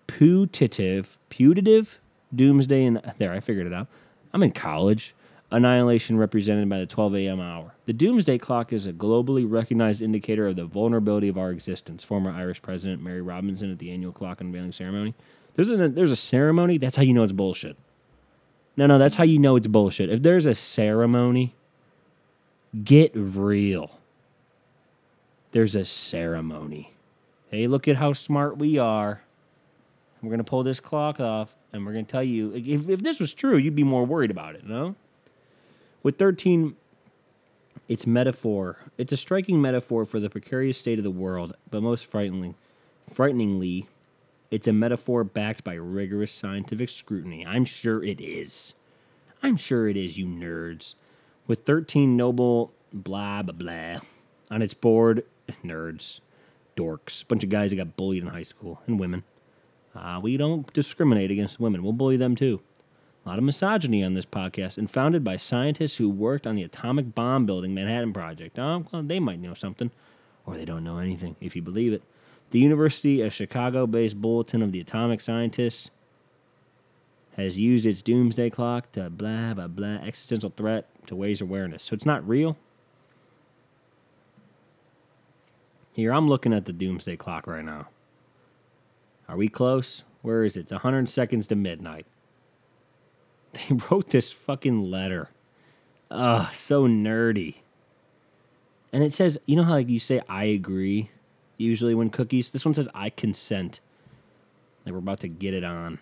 Putative, 0.06 1.18
putative 1.30 2.00
doomsday, 2.34 2.86
and 2.86 3.14
there, 3.18 3.32
I 3.32 3.40
figured 3.40 3.66
it 3.66 3.74
out. 3.74 3.88
I'm 4.34 4.44
in 4.44 4.52
college. 4.52 5.15
Annihilation 5.52 6.18
represented 6.18 6.68
by 6.68 6.80
the 6.80 6.86
12 6.88 7.16
a.m. 7.16 7.40
hour. 7.40 7.76
The 7.86 7.94
doomsday 7.94 8.40
clock 8.40 8.74
is 8.74 8.88
a 8.88 8.94
globally 8.94 9.46
recognized 9.48 10.02
indicator 10.02 10.48
of 10.48 10.56
the 10.56 10.66
vulnerability 10.66 11.28
of 11.28 11.38
our 11.38 11.52
existence. 11.52 12.04
Former 12.04 12.32
Irish 12.32 12.62
President 12.62 13.02
Mary 13.02 13.22
Robinson 13.22 13.72
at 13.72 13.78
the 13.78 13.92
annual 13.92 14.12
clock 14.12 14.42
unveiling 14.42 14.72
ceremony. 14.72 15.14
There's 15.56 15.70
a 15.72 15.88
there's 15.88 16.12
a 16.12 16.16
ceremony. 16.16 16.78
That's 16.78 16.96
how 16.96 17.04
you 17.04 17.14
know 17.14 17.24
it's 17.24 17.32
bullshit. 17.32 17.78
No, 18.76 18.88
no, 18.88 18.98
that's 18.98 19.16
how 19.16 19.24
you 19.24 19.40
know 19.40 19.56
it's 19.56 19.68
bullshit. 19.68 20.10
If 20.10 20.24
there's 20.24 20.46
a 20.46 20.56
ceremony, 20.56 21.56
get 22.84 23.12
real. 23.14 24.00
There's 25.52 25.76
a 25.76 25.86
ceremony. 25.86 26.92
Hey, 27.50 27.68
look 27.68 27.88
at 27.88 27.96
how 27.96 28.14
smart 28.14 28.58
we 28.58 28.78
are. 28.78 29.22
We're 30.22 30.32
gonna 30.32 30.44
pull 30.44 30.64
this 30.64 30.80
clock 30.80 31.20
off, 31.20 31.56
and 31.72 31.86
we're 31.86 31.94
gonna 31.94 32.04
tell 32.04 32.24
you 32.24 32.52
if, 32.54 32.90
if 32.90 33.02
this 33.02 33.20
was 33.20 33.34
true, 33.34 33.58
you'd 33.58 33.76
be 33.76 33.84
more 33.84 34.06
worried 34.06 34.32
about 34.32 34.56
it, 34.56 34.66
no? 34.66 34.96
With 36.06 36.20
13, 36.20 36.76
it's 37.88 38.06
metaphor. 38.06 38.78
It's 38.96 39.12
a 39.12 39.18
striking 39.18 39.60
metaphor 39.60 40.06
for 40.06 40.20
the 40.20 40.30
precarious 40.30 40.78
state 40.78 41.00
of 41.00 41.04
the 41.04 41.10
world, 41.10 41.58
but 41.72 41.82
most 41.82 42.06
frighteningly, 42.06 42.54
frighteningly, 43.12 43.88
it's 44.52 44.68
a 44.68 44.72
metaphor 44.72 45.24
backed 45.24 45.64
by 45.64 45.74
rigorous 45.74 46.32
scientific 46.32 46.90
scrutiny. 46.90 47.44
I'm 47.44 47.66
sure 47.66 48.04
it 48.04 48.22
is. 48.22 48.76
I'm 49.42 49.58
sure 49.58 49.90
it 49.90 49.98
is, 49.98 50.16
you 50.16 50.28
nerds. 50.28 50.94
With 51.48 51.66
13 51.66 52.16
noble 52.16 52.72
blah 52.94 53.42
blah 53.42 53.56
blah 53.56 53.98
on 54.52 54.62
its 54.62 54.76
board, 54.76 55.24
nerds, 55.64 56.20
dorks, 56.78 57.28
bunch 57.28 57.44
of 57.44 57.50
guys 57.50 57.72
that 57.72 57.78
got 57.78 57.98
bullied 57.98 58.22
in 58.22 58.30
high 58.30 58.44
school, 58.44 58.80
and 58.86 59.00
women. 59.00 59.24
Uh, 59.96 60.20
we 60.22 60.38
don't 60.38 60.72
discriminate 60.72 61.32
against 61.32 61.60
women. 61.60 61.82
We'll 61.82 61.94
bully 61.94 62.16
them 62.18 62.36
too. 62.36 62.62
A 63.26 63.30
lot 63.30 63.40
of 63.40 63.44
misogyny 63.44 64.04
on 64.04 64.14
this 64.14 64.26
podcast, 64.26 64.78
and 64.78 64.90
founded 64.90 65.24
by 65.24 65.38
scientists 65.38 65.96
who 65.96 66.10
worked 66.10 66.46
on 66.46 66.56
the 66.56 66.62
atomic 66.62 67.16
bomb 67.16 67.48
building 67.48 67.74
Manhattan 67.74 68.14
Project. 68.14 68.60
Oh, 68.60 68.86
well, 68.92 69.02
they 69.02 69.20
might 69.20 69.40
know 69.40 69.56
something, 69.56 69.90
or 70.46 70.56
they 70.56 70.66
don't 70.66 70.84
know 70.84 71.00
anything, 71.00 71.36
if 71.42 71.56
you 71.56 71.64
believe 71.64 71.92
it. 71.92 72.04
The 72.52 72.60
University 72.60 73.22
of 73.22 73.34
Chicago 73.34 73.88
based 73.88 74.22
Bulletin 74.22 74.62
of 74.62 74.72
the 74.72 74.80
Atomic 74.80 75.22
Scientists 75.22 75.90
has 77.36 77.58
used 77.58 77.88
its 77.88 78.04
doomsday 78.04 78.52
clock 78.52 78.92
to 78.92 79.10
blah, 79.10 79.56
blah, 79.56 79.68
blah, 79.68 79.98
existential 80.06 80.54
threat 80.56 80.88
to 81.08 81.16
raise 81.16 81.42
awareness. 81.42 81.82
So 81.82 81.96
it's 81.96 82.06
not 82.06 82.28
real. 82.28 82.58
Here, 85.94 86.14
I'm 86.14 86.30
looking 86.30 86.54
at 86.54 86.66
the 86.66 86.74
doomsday 86.74 87.16
clock 87.18 87.48
right 87.48 87.66
now. 87.66 87.88
Are 89.28 89.36
we 89.36 89.48
close? 89.48 90.04
Where 90.22 90.44
is 90.44 90.56
it? 90.56 90.62
It's 90.62 90.72
100 90.72 91.10
seconds 91.10 91.48
to 91.48 91.56
midnight. 91.56 92.06
They 93.70 93.76
wrote 93.90 94.10
this 94.10 94.32
fucking 94.32 94.92
letter. 94.92 95.30
Ugh, 96.12 96.54
so 96.54 96.88
nerdy. 96.88 97.56
And 98.92 99.04
it 99.04 99.14
says, 99.14 99.38
you 99.46 99.56
know 99.56 99.64
how 99.64 99.74
like 99.74 99.90
you 99.90 100.00
say 100.00 100.22
I 100.30 100.46
agree 100.46 101.10
usually 101.58 101.96
when 101.96 102.10
cookies. 102.10 102.52
This 102.52 102.66
one 102.66 102.74
says 102.74 102.88
I 102.94 103.10
consent. 103.10 103.80
Like 104.86 104.94
we're 104.94 105.00
about 105.00 105.20
to 105.22 105.28
get 105.28 105.54
it 105.54 105.64
on. 105.64 106.00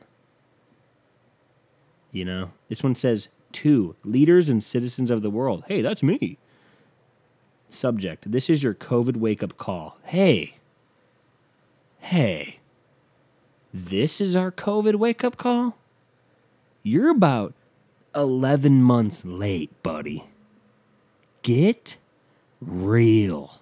You 2.11 2.25
know? 2.25 2.51
This 2.69 2.83
one 2.83 2.95
says 2.95 3.29
two 3.51 3.95
leaders 4.03 4.49
and 4.49 4.63
citizens 4.63 5.09
of 5.09 5.21
the 5.21 5.29
world. 5.29 5.63
Hey, 5.67 5.81
that's 5.81 6.03
me. 6.03 6.37
Subject. 7.69 8.31
This 8.31 8.49
is 8.49 8.61
your 8.61 8.75
COVID 8.75 9.17
wake 9.17 9.41
up 9.41 9.57
call. 9.57 9.97
Hey. 10.03 10.57
Hey. 11.99 12.59
This 13.73 14.21
is 14.21 14.35
our 14.35 14.51
COVID 14.51 14.95
wake 14.95 15.23
up 15.23 15.37
call? 15.37 15.77
You're 16.83 17.11
about 17.11 17.53
11 18.13 18.83
months 18.83 19.25
late, 19.25 19.71
buddy. 19.83 20.25
Get 21.41 21.95
real. 22.61 23.61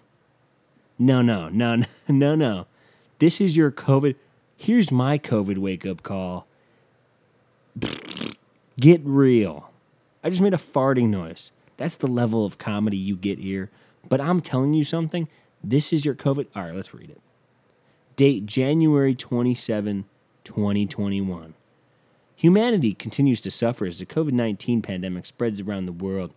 No, 0.97 1.21
no, 1.21 1.47
no, 1.47 1.83
no, 2.07 2.35
no. 2.35 2.65
This 3.19 3.39
is 3.39 3.55
your 3.55 3.71
COVID. 3.71 4.15
Here's 4.57 4.91
my 4.91 5.19
COVID 5.19 5.59
wake 5.59 5.85
up 5.85 6.01
call. 6.01 6.47
Get 8.79 9.01
real. 9.03 9.69
I 10.23 10.29
just 10.29 10.41
made 10.41 10.53
a 10.53 10.57
farting 10.57 11.09
noise. 11.09 11.51
That's 11.77 11.97
the 11.97 12.07
level 12.07 12.45
of 12.45 12.57
comedy 12.57 12.97
you 12.97 13.15
get 13.15 13.39
here. 13.39 13.69
But 14.07 14.19
I'm 14.19 14.41
telling 14.41 14.73
you 14.73 14.83
something. 14.83 15.27
This 15.63 15.93
is 15.93 16.05
your 16.05 16.15
COVID. 16.15 16.47
All 16.55 16.63
right, 16.63 16.75
let's 16.75 16.93
read 16.93 17.11
it. 17.11 17.21
Date 18.15 18.45
January 18.45 19.15
27, 19.15 20.05
2021. 20.43 21.53
Humanity 22.41 22.95
continues 22.95 23.39
to 23.41 23.51
suffer 23.51 23.85
as 23.85 23.99
the 23.99 24.05
COVID 24.07 24.31
19 24.31 24.81
pandemic 24.81 25.27
spreads 25.27 25.61
around 25.61 25.85
the 25.85 25.91
world. 25.91 26.33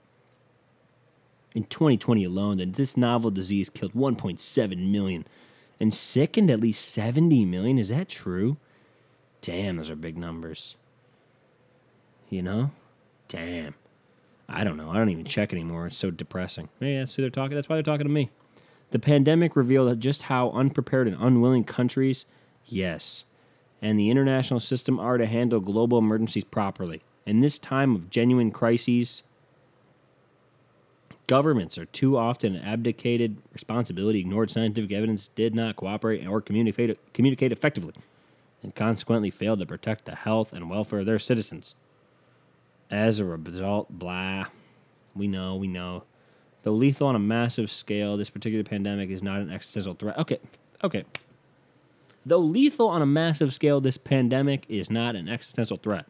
In 1.55 1.65
2020 1.65 2.23
alone, 2.25 2.73
this 2.73 2.95
novel 2.95 3.31
disease 3.31 3.71
killed 3.71 3.95
1.7 3.95 4.91
million 4.91 5.27
and 5.81 5.95
sickened 5.95 6.51
at 6.51 6.61
least 6.61 6.93
70 6.93 7.47
million. 7.47 7.79
Is 7.79 7.89
that 7.89 8.11
true? 8.11 8.59
Damn, 9.41 9.79
those 9.79 9.89
are 9.89 9.97
big 9.97 10.19
numbers. 10.19 10.77
You 12.29 12.43
know? 12.43 12.73
Damn. 13.29 13.75
I 14.47 14.63
don't 14.63 14.77
know. 14.77 14.91
I 14.91 14.97
don't 14.99 15.09
even 15.09 15.25
check 15.25 15.55
anymore. 15.55 15.87
It's 15.87 15.97
so 15.97 16.11
depressing. 16.11 16.69
Hey, 16.81 16.99
that's 16.99 17.15
who 17.15 17.23
they're 17.23 17.31
talking. 17.31 17.55
That's 17.55 17.71
why 17.71 17.77
they're 17.77 17.83
talking 17.83 18.07
to 18.07 18.13
me. 18.13 18.29
The 18.91 18.99
pandemic 18.99 19.57
revealed 19.57 19.99
just 20.01 20.25
how 20.25 20.51
unprepared 20.51 21.09
and 21.09 21.17
unwilling 21.19 21.65
countries, 21.65 22.27
yes, 22.67 23.25
and 23.85 23.99
the 23.99 24.09
international 24.09 24.61
system 24.61 24.99
are 24.99 25.19
to 25.19 25.27
handle 25.27 25.61
global 25.61 25.99
emergencies 25.99 26.45
properly. 26.45 27.03
In 27.27 27.41
this 27.41 27.59
time 27.59 27.95
of 27.95 28.09
genuine 28.09 28.51
crises, 28.51 29.23
governments 31.27 31.77
are 31.77 31.85
too 31.85 32.17
often 32.17 32.57
abdicated 32.57 33.37
responsibility, 33.53 34.21
ignored 34.21 34.51
scientific 34.51 34.91
evidence, 34.91 35.29
did 35.35 35.55
not 35.55 35.77
cooperate 35.77 36.27
or 36.27 36.41
communicate, 36.41 36.99
communicate 37.13 37.53
effectively, 37.53 37.93
and 38.63 38.75
consequently 38.75 39.29
failed 39.29 39.59
to 39.59 39.67
protect 39.67 40.07
the 40.07 40.15
health 40.15 40.55
and 40.55 40.71
welfare 40.71 41.01
of 41.01 41.07
their 41.07 41.19
citizens. 41.19 41.75
As 42.91 43.21
a 43.21 43.27
result, 43.27 43.91
blah, 43.91 44.47
we 45.15 45.29
know, 45.29 45.57
we 45.57 45.67
know. 45.67 46.05
Though 46.63 46.73
lethal 46.73 47.09
on 47.09 47.17
a 47.17 47.19
massive 47.19 47.71
scale, 47.71 48.17
this 48.17 48.31
particular 48.31 48.65
pandemic 48.65 49.11
is 49.11 49.23
not 49.23 49.43
an 49.43 49.53
existential 49.53 49.93
threat. 49.93 50.17
Okay, 50.17 50.39
okay. 50.83 51.05
Though 52.27 52.39
lethal 52.39 52.89
on 52.89 53.03
a 53.03 53.07
massive 53.07 53.53
scale, 53.53 53.81
this 53.81 53.99
pandemic 53.99 54.65
is 54.69 54.91
not 54.91 55.15
an 55.15 55.29
existential 55.29 55.77
threat. 55.77 56.07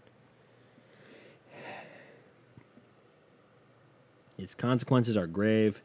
Its 4.38 4.54
consequences 4.54 5.16
are 5.16 5.26
grave 5.26 5.80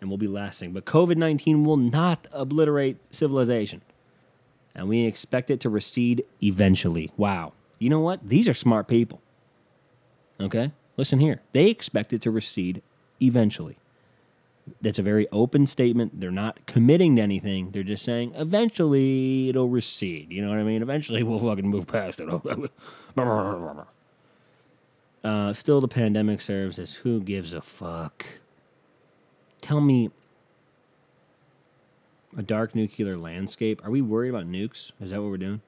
and 0.00 0.10
will 0.10 0.18
be 0.18 0.26
lasting, 0.26 0.72
but 0.72 0.84
COVID 0.84 1.16
19 1.16 1.64
will 1.64 1.76
not 1.76 2.26
obliterate 2.32 2.96
civilization. 3.10 3.82
And 4.74 4.88
we 4.88 5.04
expect 5.04 5.50
it 5.50 5.60
to 5.60 5.70
recede 5.70 6.24
eventually. 6.42 7.12
Wow. 7.16 7.52
You 7.78 7.90
know 7.90 8.00
what? 8.00 8.26
These 8.26 8.48
are 8.48 8.54
smart 8.54 8.88
people. 8.88 9.20
Okay? 10.40 10.72
Listen 10.96 11.18
here. 11.18 11.42
They 11.52 11.68
expect 11.68 12.12
it 12.12 12.22
to 12.22 12.30
recede 12.30 12.82
eventually. 13.20 13.76
That's 14.80 14.98
a 14.98 15.02
very 15.02 15.26
open 15.32 15.66
statement. 15.66 16.20
They're 16.20 16.30
not 16.30 16.66
committing 16.66 17.16
to 17.16 17.22
anything. 17.22 17.70
They're 17.72 17.82
just 17.82 18.04
saying 18.04 18.32
eventually 18.36 19.48
it'll 19.48 19.68
recede. 19.68 20.30
You 20.32 20.42
know 20.42 20.50
what 20.50 20.58
I 20.58 20.62
mean? 20.62 20.82
Eventually 20.82 21.22
we'll 21.22 21.40
fucking 21.40 21.68
move 21.68 21.86
past 21.86 22.20
it. 22.20 22.28
uh, 25.24 25.52
still, 25.52 25.80
the 25.80 25.88
pandemic 25.88 26.40
serves 26.40 26.78
as 26.78 26.94
who 26.94 27.20
gives 27.20 27.52
a 27.52 27.60
fuck. 27.60 28.24
Tell 29.60 29.80
me, 29.80 30.10
A 32.36 32.42
dark 32.42 32.74
nuclear 32.74 33.16
landscape. 33.18 33.84
Are 33.84 33.90
we 33.90 34.00
worried 34.00 34.30
about 34.30 34.46
nukes? 34.46 34.90
Is 35.00 35.10
that 35.10 35.20
what 35.20 35.30
we're 35.30 35.36
doing? 35.36 35.60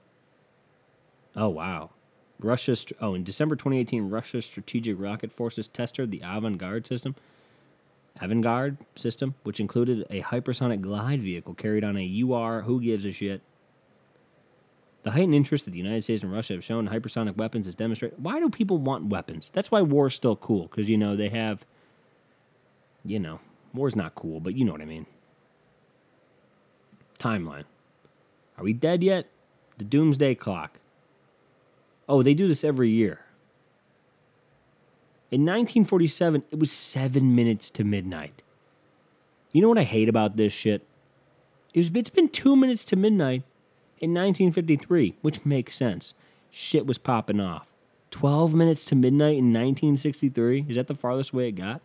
Oh 1.37 1.49
wow. 1.49 1.91
Russia. 2.39 2.75
St- 2.77 2.99
oh, 3.03 3.15
in 3.15 3.23
December 3.25 3.55
2018, 3.57 4.09
Russia's 4.09 4.47
strategic 4.47 4.99
rocket 4.99 5.31
forces 5.33 5.69
tested 5.69 6.11
the 6.11 6.21
Avangard 6.21 6.87
system. 6.87 7.15
Avangard 8.21 8.79
system, 8.95 9.35
which 9.43 9.61
included 9.61 10.07
a 10.09 10.23
hypersonic 10.23 10.81
glide 10.81 11.23
vehicle 11.23 11.55
carried 11.55 11.85
on 11.85 11.97
a 11.97 12.23
UR. 12.23 12.63
Who 12.63 12.81
gives 12.81 13.05
a 13.05 13.13
shit? 13.13 13.43
The 15.03 15.11
heightened 15.11 15.35
interest 15.35 15.67
that 15.67 15.73
the 15.73 15.79
United 15.79 16.05
States 16.05 16.23
and 16.23 16.33
Russia 16.33 16.55
have 16.55 16.65
shown 16.65 16.87
in 16.89 16.93
hypersonic 16.93 17.37
weapons 17.37 17.69
is 17.69 17.75
demonstrated. 17.75 18.23
Why 18.23 18.39
do 18.39 18.49
people 18.49 18.79
want 18.79 19.07
weapons? 19.07 19.51
That's 19.53 19.71
why 19.71 19.83
war's 19.83 20.15
still 20.15 20.37
cool 20.37 20.69
because 20.69 20.89
you 20.89 20.97
know 20.97 21.15
they 21.15 21.29
have. 21.29 21.67
You 23.05 23.19
know, 23.19 23.41
war's 23.75 23.95
not 23.95 24.15
cool, 24.15 24.41
but 24.41 24.57
you 24.57 24.65
know 24.65 24.73
what 24.73 24.81
I 24.81 24.87
mean. 24.87 25.05
Timeline. 27.19 27.65
Are 28.57 28.65
we 28.65 28.73
dead 28.73 29.03
yet? 29.03 29.27
The 29.77 29.85
doomsday 29.85 30.37
clock. 30.37 30.79
Oh, 32.09 32.23
they 32.23 32.33
do 32.33 32.49
this 32.49 32.65
every 32.65 32.89
year. 32.91 33.24
In 35.35 35.41
1947, 35.41 36.45
it 36.53 36.61
was 36.61 36.71
seven 36.71 37.35
minutes 37.35 37.69
to 37.71 37.83
midnight. 37.83 38.41
You 39.51 39.63
know 39.63 39.69
what 39.69 39.79
I 39.79 39.83
hate 39.83 40.09
about 40.09 40.37
this 40.37 40.53
shit? 40.53 40.87
It 41.73 41.81
was, 41.81 41.91
it's 41.93 42.09
been 42.09 42.29
two 42.29 42.55
minutes 42.55 42.85
to 42.85 42.95
midnight 42.95 43.43
in 43.99 44.15
1953, 44.15 45.17
which 45.23 45.45
makes 45.45 45.75
sense. 45.75 46.15
Shit 46.53 46.87
was 46.87 46.99
popping 46.99 47.41
off. 47.41 47.67
12 48.13 48.55
minutes 48.55 48.85
to 48.85 48.95
midnight 48.95 49.37
in 49.37 49.53
1963? 49.53 50.67
Is 50.69 50.77
that 50.77 50.87
the 50.87 50.95
farthest 50.95 51.35
way 51.35 51.49
it 51.49 51.57
got? 51.57 51.81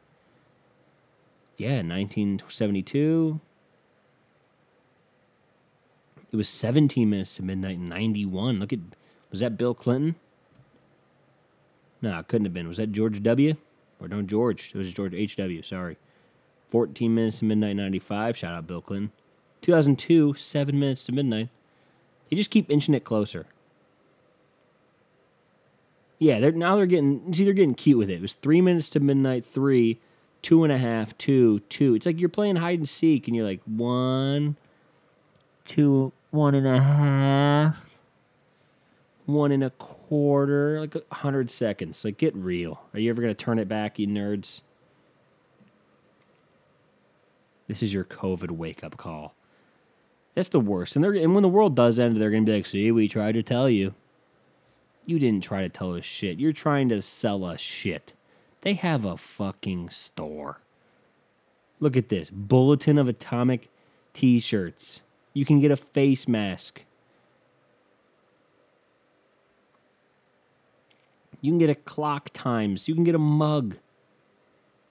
Yeah, 1.58 1.78
1972. 1.78 3.40
It 6.32 6.36
was 6.36 6.48
17 6.48 7.10
minutes 7.10 7.38
to 7.38 7.42
midnight 7.42 7.78
in 7.78 7.90
91. 7.90 8.60
Look 8.60 8.74
at, 8.74 8.80
was 9.32 9.40
that 9.40 9.58
Bill 9.58 9.74
Clinton? 9.74 10.18
No, 12.02 12.20
it 12.20 12.28
couldn't 12.28 12.46
have 12.46 12.54
been. 12.54 12.68
Was 12.68 12.78
that 12.78 12.92
George 12.92 13.22
W? 13.22 13.56
Or 14.00 14.08
no, 14.08 14.22
George. 14.22 14.72
It 14.74 14.78
was 14.78 14.94
George 14.94 15.14
H.W. 15.14 15.62
Sorry. 15.64 15.98
14 16.70 17.14
minutes 17.14 17.40
to 17.40 17.46
midnight 17.46 17.76
95. 17.76 18.38
Shout 18.38 18.54
out 18.54 18.68
Bill 18.68 18.82
Clinton. 18.82 19.12
2002, 19.62 20.36
7 20.36 20.80
minutes 20.80 21.04
to 21.04 21.12
midnight. 21.12 21.50
They 22.30 22.38
just 22.38 22.52
keep 22.52 22.70
inching 22.70 22.94
it 22.94 23.04
closer. 23.04 23.48
Yeah, 26.20 26.40
they're 26.40 26.52
now 26.52 26.76
they're 26.76 26.86
getting 26.86 27.34
see 27.34 27.46
they're 27.46 27.54
getting 27.54 27.76
cute 27.76 27.98
with 27.98 28.10
it. 28.10 28.16
It 28.16 28.22
was 28.22 28.34
three 28.34 28.62
minutes 28.62 28.90
to 28.90 29.00
midnight, 29.00 29.46
three, 29.46 30.00
two 30.42 30.64
and 30.66 30.72
a 30.72 30.78
half, 30.78 31.18
two, 31.18 31.62
two. 31.70 31.96
It's 31.96 32.06
like 32.06 32.20
you're 32.20 32.30
playing 32.30 32.58
hide 32.58 32.80
and 32.80 32.90
seek 32.90 33.28
and 33.28 33.36
you're 33.36 33.46
like 33.46 33.62
one, 33.66 34.58
two, 35.66 36.12
one 36.32 36.56
and 36.56 36.68
a 36.68 36.82
half, 36.82 37.89
one 39.34 39.52
and 39.52 39.64
a 39.64 39.70
quarter, 39.72 40.80
like 40.80 40.96
a 40.96 41.16
hundred 41.16 41.50
seconds. 41.50 42.04
Like 42.04 42.18
get 42.18 42.36
real. 42.36 42.82
Are 42.94 43.00
you 43.00 43.10
ever 43.10 43.22
gonna 43.22 43.34
turn 43.34 43.60
it 43.60 43.68
back, 43.68 44.00
you 44.00 44.08
nerds? 44.08 44.62
This 47.68 47.84
is 47.84 47.94
your 47.94 48.04
COVID 48.04 48.52
wake 48.52 48.84
up 48.84 48.98
call. 48.98 49.36
That's 50.36 50.50
the 50.50 50.60
worst. 50.60 50.96
And 50.96 51.04
they're 51.04 51.14
and 51.14 51.34
when 51.34 51.44
the 51.44 51.50
world 51.50 51.76
does 51.76 52.00
end, 52.00 52.18
they're 52.18 52.32
gonna 52.32 52.44
be 52.44 52.54
like, 52.54 52.66
"See, 52.66 52.92
we 52.92 53.08
tried 53.08 53.34
to 53.34 53.44
tell 53.44 53.70
you." 53.70 53.94
You 55.06 55.20
didn't 55.20 55.44
try 55.44 55.64
to 55.64 55.70
tell 55.70 55.96
us 55.96 56.06
shit. 56.06 56.40
You're 56.40 56.54
trying 56.54 56.90
to 56.90 57.02
sell 57.02 57.44
us 57.44 57.60
shit. 57.60 58.14
They 58.62 58.74
have 58.74 59.06
a 59.06 59.18
fucking 59.18 59.90
store. 59.90 60.62
Look 61.80 61.96
at 61.96 62.10
this 62.10 62.30
Bulletin 62.30 62.98
of 62.98 63.08
Atomic 63.08 63.70
t 64.14 64.40
shirts. 64.40 65.02
You 65.34 65.46
can 65.46 65.60
get 65.60 65.72
a 65.72 65.78
face 65.78 66.28
mask. 66.28 66.84
You 71.42 71.52
can 71.52 71.60
get 71.60 71.70
a 71.70 71.76
clock 71.76 72.30
times. 72.34 72.88
You 72.88 72.96
can 72.96 73.04
get 73.04 73.16
a 73.16 73.20
mug. 73.20 73.78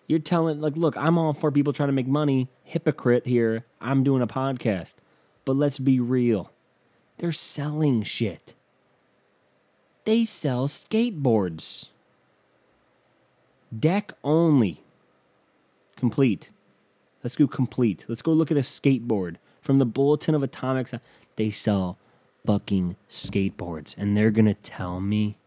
You're 0.07 0.19
telling, 0.19 0.61
like, 0.61 0.77
look, 0.77 0.97
I'm 0.97 1.19
all 1.19 1.35
for 1.35 1.51
people 1.51 1.73
trying 1.73 1.89
to 1.89 1.95
make 1.95 2.07
money. 2.07 2.49
Hypocrite 2.65 3.27
here. 3.27 3.65
I'm 3.81 4.03
doing 4.03 4.23
a 4.23 4.27
podcast. 4.27 4.95
But 5.45 5.57
let's 5.57 5.79
be 5.79 6.01
real. 6.01 6.53
They're 7.19 7.33
selling 7.33 8.03
shit. 8.03 8.55
They 10.05 10.25
sell 10.25 10.69
skateboards. 10.69 11.87
Deck 13.77 14.13
only. 14.23 14.83
Complete. 15.97 16.51
Let's 17.23 17.37
go 17.37 17.47
complete. 17.47 18.05
Let's 18.09 18.23
go 18.23 18.33
look 18.33 18.51
at 18.51 18.57
a 18.57 18.61
skateboard 18.61 19.37
from 19.61 19.79
the 19.79 19.85
Bulletin 19.85 20.35
of 20.35 20.43
Atomics. 20.43 20.95
They 21.37 21.51
sell 21.51 21.99
fucking 22.47 22.97
skateboards. 23.11 23.95
And 23.99 24.17
they're 24.17 24.31
to 24.47 24.55
tell 24.55 25.01
me 25.01 25.38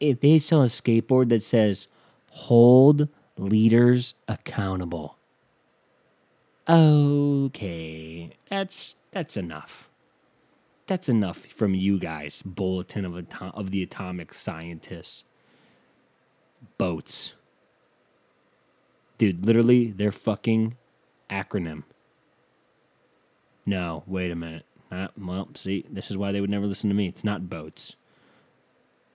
if 0.00 0.20
they 0.20 0.38
sell 0.38 0.62
a 0.62 0.66
skateboard 0.66 1.28
that 1.30 1.42
says 1.42 1.88
hold 2.30 3.08
leaders 3.38 4.14
accountable. 4.28 5.16
Okay, 6.68 8.30
that's 8.50 8.96
that's 9.12 9.36
enough. 9.36 9.88
That's 10.86 11.08
enough 11.08 11.46
from 11.46 11.74
you 11.74 11.98
guys, 11.98 12.42
Bulletin 12.44 13.04
of 13.04 13.26
of 13.40 13.70
the 13.70 13.82
Atomic 13.82 14.34
Scientists. 14.34 15.24
Boats. 16.78 17.32
Dude, 19.18 19.46
literally 19.46 19.92
their 19.92 20.12
fucking 20.12 20.76
acronym. 21.30 21.84
No, 23.64 24.02
wait 24.06 24.30
a 24.30 24.36
minute. 24.36 24.64
Uh, 24.90 25.08
well, 25.18 25.48
see, 25.54 25.84
this 25.90 26.10
is 26.10 26.16
why 26.16 26.32
they 26.32 26.40
would 26.40 26.50
never 26.50 26.66
listen 26.66 26.88
to 26.90 26.94
me. 26.94 27.08
It's 27.08 27.24
not 27.24 27.48
boats. 27.50 27.96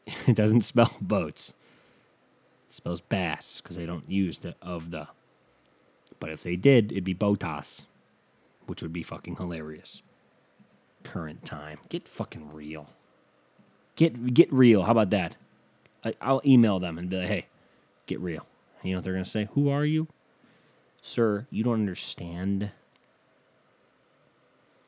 It 0.27 0.35
doesn't 0.35 0.63
spell 0.63 0.91
boats. 1.01 1.53
It 2.69 2.75
spells 2.75 3.01
bass 3.01 3.61
because 3.61 3.75
they 3.75 3.85
don't 3.85 4.09
use 4.09 4.39
the 4.39 4.55
of 4.61 4.91
the. 4.91 5.07
But 6.19 6.29
if 6.29 6.43
they 6.43 6.55
did, 6.55 6.91
it'd 6.91 7.03
be 7.03 7.15
botas, 7.15 7.85
which 8.67 8.81
would 8.81 8.93
be 8.93 9.03
fucking 9.03 9.37
hilarious. 9.37 10.01
Current 11.03 11.43
time. 11.45 11.79
Get 11.89 12.07
fucking 12.07 12.53
real. 12.53 12.89
Get 13.95 14.33
get 14.33 14.51
real. 14.51 14.83
How 14.83 14.91
about 14.91 15.09
that? 15.11 15.35
I, 16.03 16.15
I'll 16.21 16.41
email 16.45 16.79
them 16.79 16.97
and 16.97 17.09
be 17.09 17.17
like, 17.17 17.27
hey, 17.27 17.45
get 18.05 18.19
real. 18.19 18.45
You 18.83 18.91
know 18.91 18.97
what 18.97 19.03
they're 19.03 19.13
gonna 19.13 19.25
say? 19.25 19.47
Who 19.53 19.69
are 19.69 19.85
you, 19.85 20.07
sir? 21.01 21.47
You 21.51 21.63
don't 21.63 21.73
understand. 21.75 22.71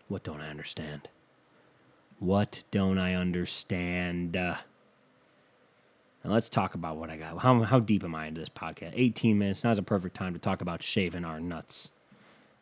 What 0.07 0.23
don't 0.23 0.41
I 0.41 0.49
understand? 0.49 1.09
What 2.19 2.63
don't 2.71 2.97
I 2.97 3.15
understand? 3.15 4.37
Uh, 4.37 4.57
now 6.23 6.31
let's 6.31 6.49
talk 6.49 6.73
about 6.75 6.97
what 6.97 7.09
I 7.09 7.17
got. 7.17 7.39
How, 7.39 7.61
how 7.63 7.79
deep 7.79 8.03
am 8.03 8.15
I 8.15 8.27
into 8.27 8.39
this 8.39 8.49
podcast? 8.49 8.93
18 8.93 9.37
minutes. 9.37 9.63
Now's 9.63 9.79
a 9.79 9.83
perfect 9.83 10.15
time 10.15 10.33
to 10.33 10.39
talk 10.39 10.61
about 10.61 10.81
shaving 10.81 11.25
our 11.25 11.39
nuts. 11.39 11.89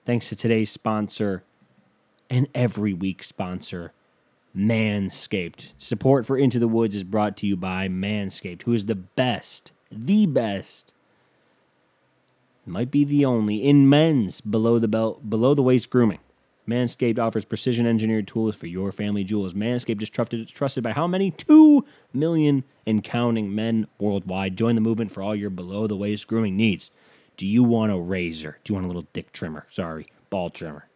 Thanks 0.05 0.29
to 0.29 0.35
today's 0.35 0.71
sponsor 0.71 1.43
and 2.29 2.47
every 2.55 2.93
week 2.93 3.21
sponsor, 3.21 3.93
Manscaped. 4.55 5.71
Support 5.77 6.25
for 6.25 6.37
Into 6.37 6.59
the 6.59 6.67
Woods 6.67 6.95
is 6.95 7.03
brought 7.03 7.37
to 7.37 7.47
you 7.47 7.55
by 7.55 7.87
Manscaped, 7.87 8.63
who 8.63 8.73
is 8.73 8.85
the 8.85 8.95
best, 8.95 9.71
the 9.91 10.25
best, 10.25 10.91
might 12.65 12.91
be 12.91 13.03
the 13.03 13.25
only 13.25 13.57
in 13.57 13.89
men's 13.89 14.39
below 14.41 14.79
the 14.79 14.87
belt, 14.87 15.29
below 15.29 15.53
the 15.53 15.63
waist 15.63 15.89
grooming. 15.89 16.19
Manscaped 16.67 17.19
offers 17.19 17.45
precision 17.45 17.87
engineered 17.87 18.27
tools 18.27 18.55
for 18.55 18.67
your 18.67 18.91
family 18.91 19.23
jewels. 19.23 19.53
Manscaped 19.53 20.01
is 20.01 20.09
trusted, 20.09 20.47
trusted 20.47 20.83
by 20.83 20.91
how 20.91 21.07
many? 21.07 21.31
Two 21.31 21.85
million 22.13 22.63
and 22.85 23.03
counting 23.03 23.53
men 23.53 23.87
worldwide. 23.99 24.57
Join 24.57 24.75
the 24.75 24.81
movement 24.81 25.11
for 25.11 25.23
all 25.23 25.35
your 25.35 25.49
below 25.49 25.87
the 25.87 25.95
waist 25.95 26.27
grooming 26.27 26.55
needs. 26.55 26.91
Do 27.35 27.47
you 27.47 27.63
want 27.63 27.91
a 27.91 27.97
razor? 27.97 28.59
Do 28.63 28.71
you 28.71 28.75
want 28.75 28.85
a 28.85 28.87
little 28.87 29.07
dick 29.13 29.31
trimmer? 29.31 29.65
Sorry, 29.69 30.07
ball 30.29 30.49
trimmer. 30.49 30.87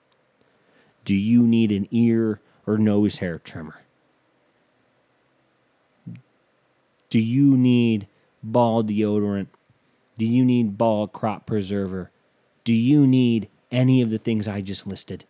Do 1.04 1.16
you 1.16 1.42
need 1.42 1.72
an 1.72 1.88
ear 1.92 2.42
or 2.68 2.78
nose 2.78 3.18
hair 3.18 3.40
trimmer? 3.40 3.82
Do 7.10 7.20
you 7.20 7.58
need 7.58 8.08
ball 8.44 8.84
deodorant? 8.84 9.48
Do 10.18 10.26
you 10.26 10.46
need 10.46 10.78
ball 10.78 11.08
crop 11.08 11.46
preserver? 11.46 12.12
Do 12.64 12.74
you 12.74 13.06
need 13.08 13.50
any 13.72 14.02
of 14.02 14.10
the 14.10 14.18
things 14.18 14.48
I 14.48 14.62
just 14.62 14.88
listed? 14.88 15.26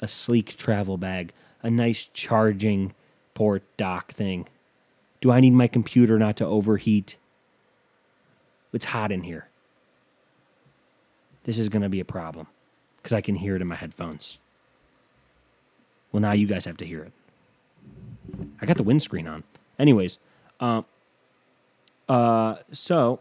A 0.00 0.08
sleek 0.08 0.56
travel 0.56 0.96
bag, 0.96 1.32
a 1.62 1.70
nice 1.70 2.08
charging 2.12 2.94
port 3.34 3.62
dock 3.76 4.12
thing. 4.12 4.48
Do 5.20 5.30
I 5.30 5.40
need 5.40 5.52
my 5.52 5.66
computer 5.66 6.18
not 6.18 6.36
to 6.36 6.46
overheat? 6.46 7.16
It's 8.72 8.86
hot 8.86 9.12
in 9.12 9.24
here. 9.24 9.48
This 11.44 11.58
is 11.58 11.68
going 11.68 11.82
to 11.82 11.88
be 11.88 12.00
a 12.00 12.04
problem 12.04 12.46
because 12.96 13.12
I 13.12 13.20
can 13.20 13.36
hear 13.36 13.56
it 13.56 13.62
in 13.62 13.68
my 13.68 13.74
headphones. 13.74 14.38
Well, 16.12 16.20
now 16.20 16.32
you 16.32 16.46
guys 16.46 16.64
have 16.64 16.76
to 16.78 16.86
hear 16.86 17.02
it. 17.02 17.12
I 18.60 18.66
got 18.66 18.76
the 18.76 18.82
windscreen 18.82 19.26
on. 19.26 19.44
Anyways, 19.78 20.18
uh, 20.60 20.82
uh, 22.08 22.56
so 22.72 23.20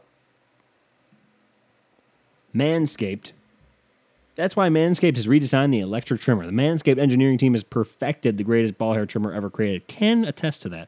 Manscaped 2.54 3.32
That's 4.40 4.56
why 4.56 4.70
Manscaped 4.70 5.18
has 5.18 5.28
redesigned 5.28 5.72
the 5.72 5.82
electric 5.82 6.22
trimmer. 6.22 6.46
The 6.46 6.54
Manscaped 6.54 6.98
engineering 6.98 7.38
team 7.38 7.56
has 7.56 7.64
perfected 7.66 8.38
the 8.38 8.46
greatest 8.46 8.78
ball 8.78 8.94
hair 8.94 9.06
trimmer 9.06 9.34
ever 9.34 9.50
created. 9.50 9.88
Can 9.88 10.24
attest 10.24 10.62
to 10.62 10.70
that. 10.70 10.88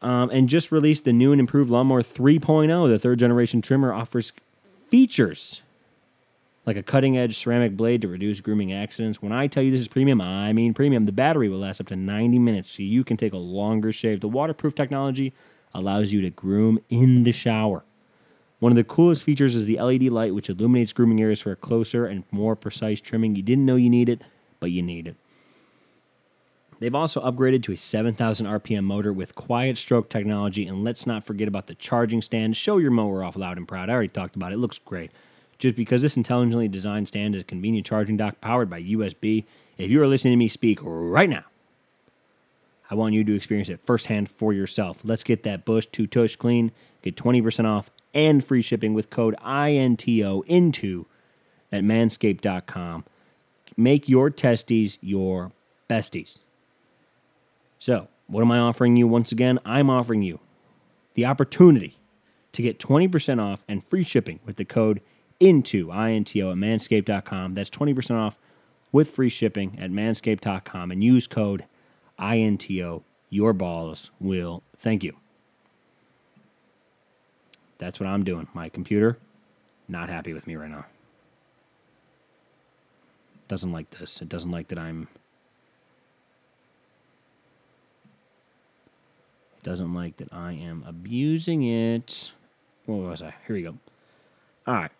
Um, 0.00 0.30
and 0.30 0.48
just 0.48 0.70
released 0.70 1.04
the 1.04 1.12
new 1.12 1.32
and 1.32 1.40
improved 1.40 1.72
Lawnmower 1.72 2.04
3.0. 2.04 2.88
The 2.88 3.00
third 3.00 3.18
generation 3.18 3.60
trimmer 3.60 3.92
offers 3.92 4.32
features 4.88 5.60
like 6.66 6.76
a 6.76 6.84
cutting 6.84 7.18
edge 7.18 7.36
ceramic 7.36 7.76
blade 7.76 8.00
to 8.02 8.06
reduce 8.06 8.40
grooming 8.40 8.72
accidents. 8.72 9.20
When 9.20 9.32
I 9.32 9.48
tell 9.48 9.64
you 9.64 9.72
this 9.72 9.80
is 9.80 9.88
premium, 9.88 10.20
I 10.20 10.52
mean 10.52 10.74
premium. 10.74 11.04
The 11.04 11.10
battery 11.10 11.48
will 11.48 11.58
last 11.58 11.80
up 11.80 11.88
to 11.88 11.96
90 11.96 12.38
minutes, 12.38 12.70
so 12.70 12.84
you 12.84 13.02
can 13.02 13.16
take 13.16 13.32
a 13.32 13.38
longer 13.38 13.90
shave. 13.90 14.20
The 14.20 14.28
waterproof 14.28 14.76
technology 14.76 15.32
allows 15.74 16.12
you 16.12 16.20
to 16.20 16.30
groom 16.30 16.78
in 16.88 17.24
the 17.24 17.32
shower. 17.32 17.82
One 18.60 18.72
of 18.72 18.76
the 18.76 18.84
coolest 18.84 19.22
features 19.22 19.54
is 19.54 19.66
the 19.66 19.80
LED 19.80 20.04
light, 20.04 20.34
which 20.34 20.50
illuminates 20.50 20.92
grooming 20.92 21.20
areas 21.20 21.40
for 21.40 21.52
a 21.52 21.56
closer 21.56 22.06
and 22.06 22.24
more 22.30 22.56
precise 22.56 23.00
trimming. 23.00 23.36
You 23.36 23.42
didn't 23.42 23.66
know 23.66 23.76
you 23.76 23.90
need 23.90 24.08
it, 24.08 24.22
but 24.58 24.72
you 24.72 24.82
need 24.82 25.06
it. 25.06 25.16
They've 26.80 26.94
also 26.94 27.20
upgraded 27.20 27.62
to 27.64 27.72
a 27.72 27.76
7,000 27.76 28.46
RPM 28.46 28.84
motor 28.84 29.12
with 29.12 29.34
quiet 29.34 29.78
stroke 29.78 30.08
technology, 30.08 30.66
and 30.66 30.84
let's 30.84 31.06
not 31.06 31.24
forget 31.24 31.48
about 31.48 31.66
the 31.66 31.74
charging 31.74 32.22
stand. 32.22 32.56
Show 32.56 32.78
your 32.78 32.92
mower 32.92 33.24
off 33.24 33.36
loud 33.36 33.58
and 33.58 33.66
proud. 33.66 33.90
I 33.90 33.94
already 33.94 34.08
talked 34.08 34.36
about 34.36 34.52
it. 34.52 34.56
It 34.56 34.58
looks 34.58 34.78
great. 34.78 35.10
Just 35.58 35.74
because 35.74 36.02
this 36.02 36.16
intelligently 36.16 36.68
designed 36.68 37.08
stand 37.08 37.34
is 37.34 37.40
a 37.40 37.44
convenient 37.44 37.86
charging 37.86 38.16
dock 38.16 38.40
powered 38.40 38.70
by 38.70 38.80
USB. 38.80 39.44
If 39.76 39.90
you 39.90 40.00
are 40.02 40.06
listening 40.06 40.32
to 40.32 40.36
me 40.36 40.46
speak 40.46 40.78
right 40.82 41.28
now, 41.28 41.44
I 42.90 42.94
want 42.94 43.14
you 43.14 43.24
to 43.24 43.34
experience 43.34 43.68
it 43.68 43.80
firsthand 43.84 44.30
for 44.30 44.52
yourself. 44.52 44.98
Let's 45.02 45.24
get 45.24 45.42
that 45.42 45.64
bush 45.64 45.86
to 45.86 46.06
tush 46.06 46.36
clean. 46.36 46.70
Get 47.02 47.16
20% 47.16 47.64
off 47.64 47.90
and 48.14 48.44
free 48.44 48.62
shipping 48.62 48.94
with 48.94 49.10
code 49.10 49.36
INTO 49.44 50.42
into 50.46 51.06
at 51.70 51.82
manscaped.com. 51.82 53.04
Make 53.76 54.08
your 54.08 54.30
testes 54.30 54.98
your 55.00 55.52
besties. 55.88 56.38
So, 57.78 58.08
what 58.26 58.42
am 58.42 58.50
I 58.50 58.58
offering 58.58 58.96
you 58.96 59.06
once 59.06 59.32
again? 59.32 59.58
I'm 59.64 59.88
offering 59.88 60.22
you 60.22 60.40
the 61.14 61.26
opportunity 61.26 61.96
to 62.52 62.62
get 62.62 62.78
20% 62.78 63.40
off 63.40 63.64
and 63.68 63.84
free 63.84 64.02
shipping 64.02 64.40
with 64.44 64.56
the 64.56 64.64
code 64.64 65.00
into 65.40 65.92
INTO 65.92 66.50
at 66.50 66.56
manscaped.com. 66.56 67.54
That's 67.54 67.70
20% 67.70 68.16
off 68.16 68.38
with 68.90 69.10
free 69.10 69.28
shipping 69.28 69.78
at 69.80 69.90
manscaped.com 69.90 70.90
and 70.90 71.04
use 71.04 71.26
code 71.26 71.64
INTO. 72.18 73.02
Your 73.30 73.52
balls 73.52 74.10
will 74.18 74.62
thank 74.78 75.04
you. 75.04 75.16
That's 77.78 78.00
what 78.00 78.08
I'm 78.08 78.24
doing. 78.24 78.48
My 78.54 78.68
computer, 78.68 79.18
not 79.88 80.08
happy 80.08 80.32
with 80.32 80.46
me 80.46 80.56
right 80.56 80.70
now. 80.70 80.86
Doesn't 83.46 83.72
like 83.72 83.90
this. 83.90 84.20
It 84.20 84.28
doesn't 84.28 84.50
like 84.50 84.68
that 84.68 84.78
I'm. 84.78 85.08
It 89.58 89.64
doesn't 89.64 89.94
like 89.94 90.18
that 90.18 90.32
I 90.32 90.52
am 90.52 90.84
abusing 90.86 91.62
it. 91.62 92.32
What 92.84 92.98
was 92.98 93.22
I? 93.22 93.34
Here 93.46 93.56
we 93.56 93.62
go. 93.62 93.78
All 94.66 94.74
right. 94.74 94.90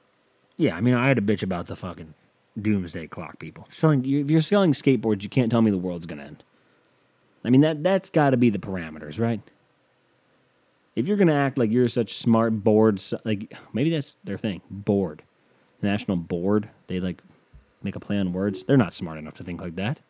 Yeah, 0.57 0.77
I 0.77 0.81
mean, 0.81 0.95
I 0.95 1.09
had 1.09 1.19
a 1.19 1.23
bitch 1.23 1.43
about 1.43 1.67
the 1.67 1.77
fucking 1.77 2.14
doomsday 2.61 3.07
clock, 3.07 3.38
people. 3.38 3.69
Selling, 3.71 4.05
if 4.05 4.31
you're 4.31 4.41
selling 4.41 4.73
skateboards, 4.73 5.23
you 5.23 5.29
can't 5.29 5.51
tell 5.51 5.62
me 5.62 5.71
the 5.71 5.79
world's 5.79 6.07
gonna 6.07 6.25
end. 6.25 6.43
I 7.45 7.51
mean, 7.51 7.61
that 7.61 7.83
that's 7.83 8.11
got 8.11 8.31
to 8.31 8.37
be 8.37 8.51
the 8.51 8.59
parameters, 8.59 9.19
right? 9.19 9.41
If 10.98 11.06
you're 11.06 11.16
gonna 11.16 11.32
act 11.32 11.56
like 11.56 11.70
you're 11.70 11.88
such 11.88 12.18
smart 12.18 12.64
board, 12.64 13.00
like 13.24 13.54
maybe 13.72 13.88
that's 13.88 14.16
their 14.24 14.37
thing, 14.37 14.62
board, 14.68 15.22
national 15.80 16.16
board. 16.16 16.70
They 16.88 16.98
like 16.98 17.22
make 17.84 17.94
a 17.94 18.00
play 18.00 18.18
on 18.18 18.32
words. 18.32 18.64
They're 18.64 18.76
not 18.76 18.92
smart 18.92 19.16
enough 19.16 19.34
to 19.34 19.44
think 19.44 19.61
like 19.61 19.76
that. 19.76 20.00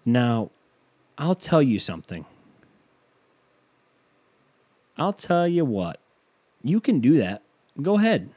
Now, 0.05 0.51
I'll 1.19 1.35
tell 1.35 1.63
you 1.63 1.79
something. 1.79 2.25
I'll 4.97 5.13
tell 5.13 5.47
you 5.47 5.65
what. 5.65 6.01
You 6.63 6.81
can 6.81 7.01
do 7.01 7.19
that. 7.19 7.43
Go 7.81 7.99
ahead. 7.99 8.31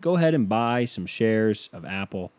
Go 0.00 0.16
ahead 0.16 0.34
and 0.34 0.48
buy 0.48 0.84
some 0.84 1.06
shares 1.06 1.68
of 1.72 1.84
Apple 1.84 2.30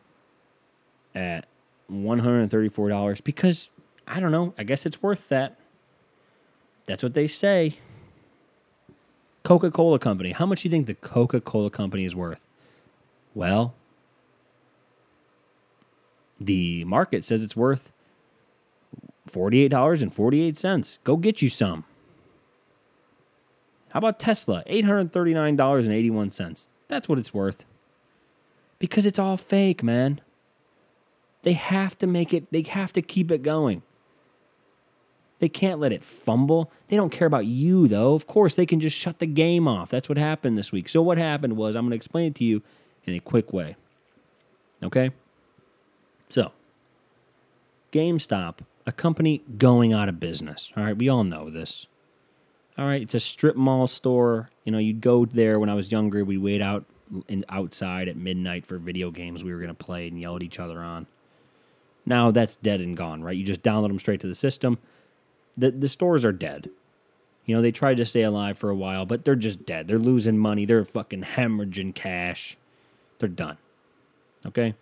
at 1.13 1.45
$134 1.91 3.23
because 3.23 3.69
I 4.07 4.19
don't 4.19 4.31
know. 4.31 4.53
I 4.57 4.63
guess 4.63 4.85
it's 4.85 5.01
worth 5.01 5.29
that. 5.29 5.57
That's 6.85 7.03
what 7.03 7.13
they 7.13 7.27
say. 7.27 7.77
Coca 9.43 9.71
Cola 9.71 9.99
Company. 9.99 10.31
How 10.31 10.45
much 10.45 10.61
do 10.61 10.67
you 10.67 10.71
think 10.71 10.87
the 10.87 10.93
Coca 10.93 11.41
Cola 11.41 11.69
Company 11.69 12.05
is 12.05 12.15
worth? 12.15 12.41
Well, 13.33 13.73
the 16.39 16.83
market 16.85 17.25
says 17.25 17.43
it's 17.43 17.55
worth 17.55 17.91
$48.48. 19.29 20.97
Go 21.03 21.17
get 21.17 21.41
you 21.41 21.49
some. 21.49 21.83
How 23.91 23.99
about 23.99 24.19
Tesla? 24.19 24.63
$839.81. 24.67 26.69
That's 26.87 27.09
what 27.09 27.17
it's 27.17 27.33
worth. 27.33 27.65
Because 28.77 29.05
it's 29.05 29.19
all 29.19 29.37
fake, 29.37 29.83
man. 29.83 30.21
They 31.43 31.53
have 31.53 31.97
to 31.99 32.07
make 32.07 32.33
it, 32.33 32.51
they 32.51 32.61
have 32.61 32.91
to 32.93 33.01
keep 33.01 33.31
it 33.31 33.43
going. 33.43 33.83
They 35.39 35.49
can't 35.49 35.79
let 35.79 35.93
it 35.93 36.03
fumble. 36.03 36.71
They 36.89 36.97
don't 36.97 37.11
care 37.11 37.27
about 37.27 37.45
you, 37.45 37.87
though. 37.87 38.13
Of 38.13 38.27
course, 38.27 38.55
they 38.55 38.65
can 38.65 38.79
just 38.79 38.95
shut 38.95 39.19
the 39.19 39.25
game 39.25 39.67
off. 39.67 39.89
That's 39.89 40.09
what 40.09 40.17
happened 40.17 40.57
this 40.57 40.71
week. 40.71 40.89
So, 40.89 41.01
what 41.01 41.17
happened 41.17 41.55
was, 41.55 41.75
I'm 41.75 41.83
going 41.83 41.91
to 41.91 41.95
explain 41.95 42.27
it 42.27 42.35
to 42.35 42.43
you 42.43 42.61
in 43.05 43.13
a 43.13 43.19
quick 43.19 43.53
way. 43.53 43.77
Okay? 44.83 45.11
So, 46.27 46.51
GameStop, 47.93 48.59
a 48.85 48.91
company 48.91 49.41
going 49.57 49.93
out 49.93 50.09
of 50.09 50.19
business. 50.19 50.71
All 50.75 50.83
right, 50.83 50.97
we 50.97 51.07
all 51.07 51.23
know 51.23 51.49
this. 51.49 51.87
All 52.77 52.85
right, 52.85 53.01
it's 53.01 53.15
a 53.15 53.19
strip 53.19 53.55
mall 53.55 53.87
store. 53.87 54.49
You 54.65 54.73
know, 54.73 54.77
you'd 54.77 55.01
go 55.01 55.25
there 55.25 55.57
when 55.59 55.69
I 55.69 55.73
was 55.73 55.91
younger. 55.91 56.23
We'd 56.25 56.37
wait 56.37 56.61
out 56.61 56.85
in, 57.27 57.45
outside 57.49 58.07
at 58.07 58.17
midnight 58.17 58.65
for 58.65 58.77
video 58.77 59.09
games 59.09 59.43
we 59.43 59.53
were 59.53 59.59
going 59.59 59.69
to 59.69 59.73
play 59.73 60.07
and 60.07 60.19
yell 60.19 60.35
at 60.35 60.43
each 60.43 60.59
other 60.59 60.79
on. 60.79 61.07
Now 62.05 62.31
that's 62.31 62.55
dead 62.55 62.81
and 62.81 62.95
gone, 62.95 63.23
right? 63.23 63.35
You 63.35 63.43
just 63.43 63.63
download 63.63 63.89
them 63.89 63.99
straight 63.99 64.21
to 64.21 64.27
the 64.27 64.35
system 64.35 64.79
the 65.57 65.71
the 65.71 65.89
stores 65.89 66.25
are 66.25 66.31
dead. 66.31 66.69
You 67.45 67.55
know, 67.55 67.61
they 67.63 67.71
tried 67.71 67.97
to 67.97 68.05
stay 68.05 68.21
alive 68.21 68.59
for 68.59 68.69
a 68.69 68.75
while, 68.75 69.07
but 69.07 69.25
they're 69.25 69.35
just 69.35 69.65
dead. 69.65 69.87
They're 69.87 69.97
losing 69.97 70.37
money. 70.37 70.65
They're 70.65 70.85
fucking 70.85 71.23
hemorrhaging 71.23 71.95
cash. 71.95 72.57
They're 73.17 73.27
done. 73.27 73.57
Okay? 74.45 74.75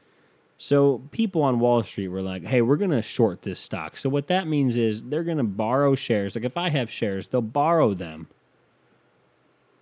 So 0.58 1.04
people 1.12 1.44
on 1.44 1.60
Wall 1.60 1.84
Street 1.84 2.10
were 2.10 2.22
like, 2.22 2.44
hey, 2.44 2.62
we're 2.62 2.78
going 2.78 2.92
to 2.92 3.02
short 3.02 3.44
this 3.44 3.60
stock. 3.60 3.96
So 3.96 4.10
what 4.10 4.28
that 4.28 4.48
means 4.48 4.76
is 4.76 5.04
they're 5.04 5.24
going 5.24 5.38
to 5.38 5.44
borrow 5.44 5.96
shares. 5.96 6.36
Like 6.36 6.44
if 6.44 6.58
I 6.58 6.70
have 6.70 6.90
shares, 6.90 7.28
they'll 7.28 7.42
borrow 7.42 7.94
them 7.94 8.28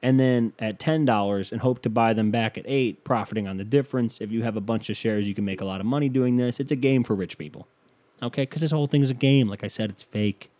and 0.03 0.19
then 0.19 0.53
at 0.59 0.79
$10 0.79 1.51
and 1.51 1.61
hope 1.61 1.81
to 1.81 1.89
buy 1.89 2.13
them 2.13 2.29
back 2.29 2.55
at 2.57 2.65
8 2.67 3.03
profiting 3.03 3.47
on 3.47 3.57
the 3.57 3.63
difference. 3.63 4.21
If 4.21 4.31
you 4.31 4.43
have 4.43 4.55
a 4.55 4.61
bunch 4.61 4.89
of 4.91 4.95
shares, 4.97 5.27
you 5.27 5.33
can 5.33 5.45
make 5.45 5.61
a 5.61 5.65
lot 5.65 5.79
of 5.79 5.87
money 5.87 6.09
doing 6.09 6.37
this. 6.37 6.59
It's 6.59 6.71
a 6.71 6.75
game 6.75 7.03
for 7.03 7.15
rich 7.15 7.39
people. 7.39 7.67
Okay? 8.21 8.45
Cuz 8.45 8.61
this 8.61 8.69
whole 8.71 8.85
thing 8.85 9.01
is 9.01 9.09
a 9.09 9.15
game. 9.15 9.47
Like 9.47 9.63
I 9.63 9.67
said, 9.67 9.89
it's 9.89 10.03
fake. 10.03 10.51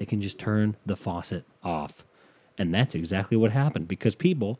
They 0.00 0.06
can 0.06 0.22
just 0.22 0.38
turn 0.38 0.76
the 0.86 0.96
faucet 0.96 1.44
off. 1.62 2.06
And 2.56 2.72
that's 2.74 2.94
exactly 2.94 3.36
what 3.36 3.52
happened 3.52 3.86
because 3.86 4.14
people 4.14 4.58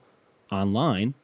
online 0.53 1.15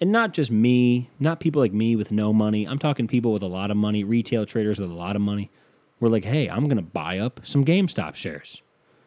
and 0.00 0.10
not 0.10 0.32
just 0.34 0.50
me, 0.50 1.08
not 1.20 1.38
people 1.38 1.62
like 1.62 1.72
me 1.72 1.94
with 1.94 2.10
no 2.10 2.32
money. 2.32 2.66
I'm 2.66 2.80
talking 2.80 3.06
people 3.06 3.32
with 3.32 3.44
a 3.44 3.46
lot 3.46 3.70
of 3.70 3.76
money, 3.76 4.02
retail 4.02 4.44
traders 4.44 4.80
with 4.80 4.90
a 4.90 4.94
lot 4.94 5.14
of 5.14 5.22
money. 5.22 5.52
We're 6.00 6.08
like, 6.08 6.24
hey, 6.24 6.50
I'm 6.50 6.64
going 6.64 6.78
to 6.78 6.82
buy 6.82 7.18
up 7.18 7.40
some 7.44 7.64
GameStop 7.64 8.16
shares 8.16 8.60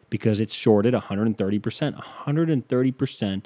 because 0.08 0.40
it's 0.40 0.54
shorted 0.54 0.94
130%. 0.94 2.02
130% 2.26 3.44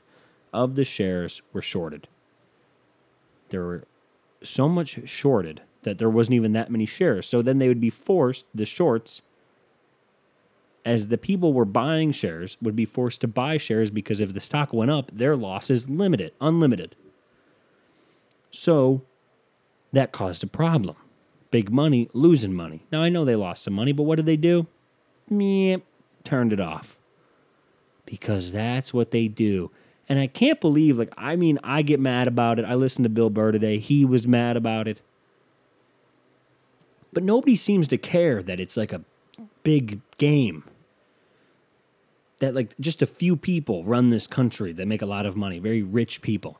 of 0.52 0.76
the 0.76 0.84
shares 0.84 1.42
were 1.52 1.62
shorted. 1.62 2.06
There 3.48 3.64
were 3.64 3.84
so 4.40 4.68
much 4.68 5.00
shorted 5.08 5.62
that 5.82 5.98
there 5.98 6.08
wasn't 6.08 6.36
even 6.36 6.52
that 6.52 6.70
many 6.70 6.86
shares. 6.86 7.26
So 7.26 7.42
then 7.42 7.58
they 7.58 7.66
would 7.66 7.80
be 7.80 7.90
forced, 7.90 8.44
the 8.54 8.64
shorts, 8.64 9.20
as 10.84 11.08
the 11.08 11.18
people 11.18 11.52
were 11.52 11.64
buying 11.64 12.12
shares, 12.12 12.56
would 12.60 12.74
be 12.74 12.84
forced 12.84 13.20
to 13.20 13.28
buy 13.28 13.56
shares 13.56 13.90
because 13.90 14.20
if 14.20 14.32
the 14.32 14.40
stock 14.40 14.72
went 14.72 14.90
up, 14.90 15.10
their 15.12 15.36
loss 15.36 15.70
is 15.70 15.88
limited, 15.88 16.32
unlimited. 16.40 16.96
So 18.50 19.02
that 19.92 20.12
caused 20.12 20.42
a 20.42 20.48
problem. 20.48 20.96
Big 21.50 21.70
money 21.70 22.08
losing 22.12 22.54
money. 22.54 22.84
Now 22.90 23.02
I 23.02 23.08
know 23.08 23.24
they 23.24 23.36
lost 23.36 23.64
some 23.64 23.74
money, 23.74 23.92
but 23.92 24.04
what 24.04 24.16
did 24.16 24.26
they 24.26 24.36
do? 24.36 24.66
Meh, 25.28 25.78
turned 26.24 26.52
it 26.52 26.60
off. 26.60 26.96
Because 28.04 28.52
that's 28.52 28.92
what 28.92 29.10
they 29.10 29.28
do. 29.28 29.70
And 30.08 30.18
I 30.18 30.26
can't 30.26 30.60
believe, 30.60 30.98
like, 30.98 31.12
I 31.16 31.36
mean, 31.36 31.58
I 31.62 31.82
get 31.82 32.00
mad 32.00 32.26
about 32.26 32.58
it. 32.58 32.64
I 32.64 32.74
listened 32.74 33.04
to 33.04 33.08
Bill 33.08 33.30
Burr 33.30 33.52
today. 33.52 33.78
He 33.78 34.04
was 34.04 34.26
mad 34.26 34.56
about 34.56 34.88
it. 34.88 35.00
But 37.12 37.22
nobody 37.22 37.56
seems 37.56 37.88
to 37.88 37.98
care 37.98 38.42
that 38.42 38.58
it's 38.58 38.76
like 38.76 38.92
a 38.92 39.02
big 39.62 40.00
game. 40.16 40.64
That, 42.42 42.56
like, 42.56 42.74
just 42.80 43.02
a 43.02 43.06
few 43.06 43.36
people 43.36 43.84
run 43.84 44.10
this 44.10 44.26
country 44.26 44.72
that 44.72 44.86
make 44.86 45.00
a 45.00 45.06
lot 45.06 45.26
of 45.26 45.36
money, 45.36 45.60
very 45.60 45.80
rich 45.80 46.22
people. 46.22 46.58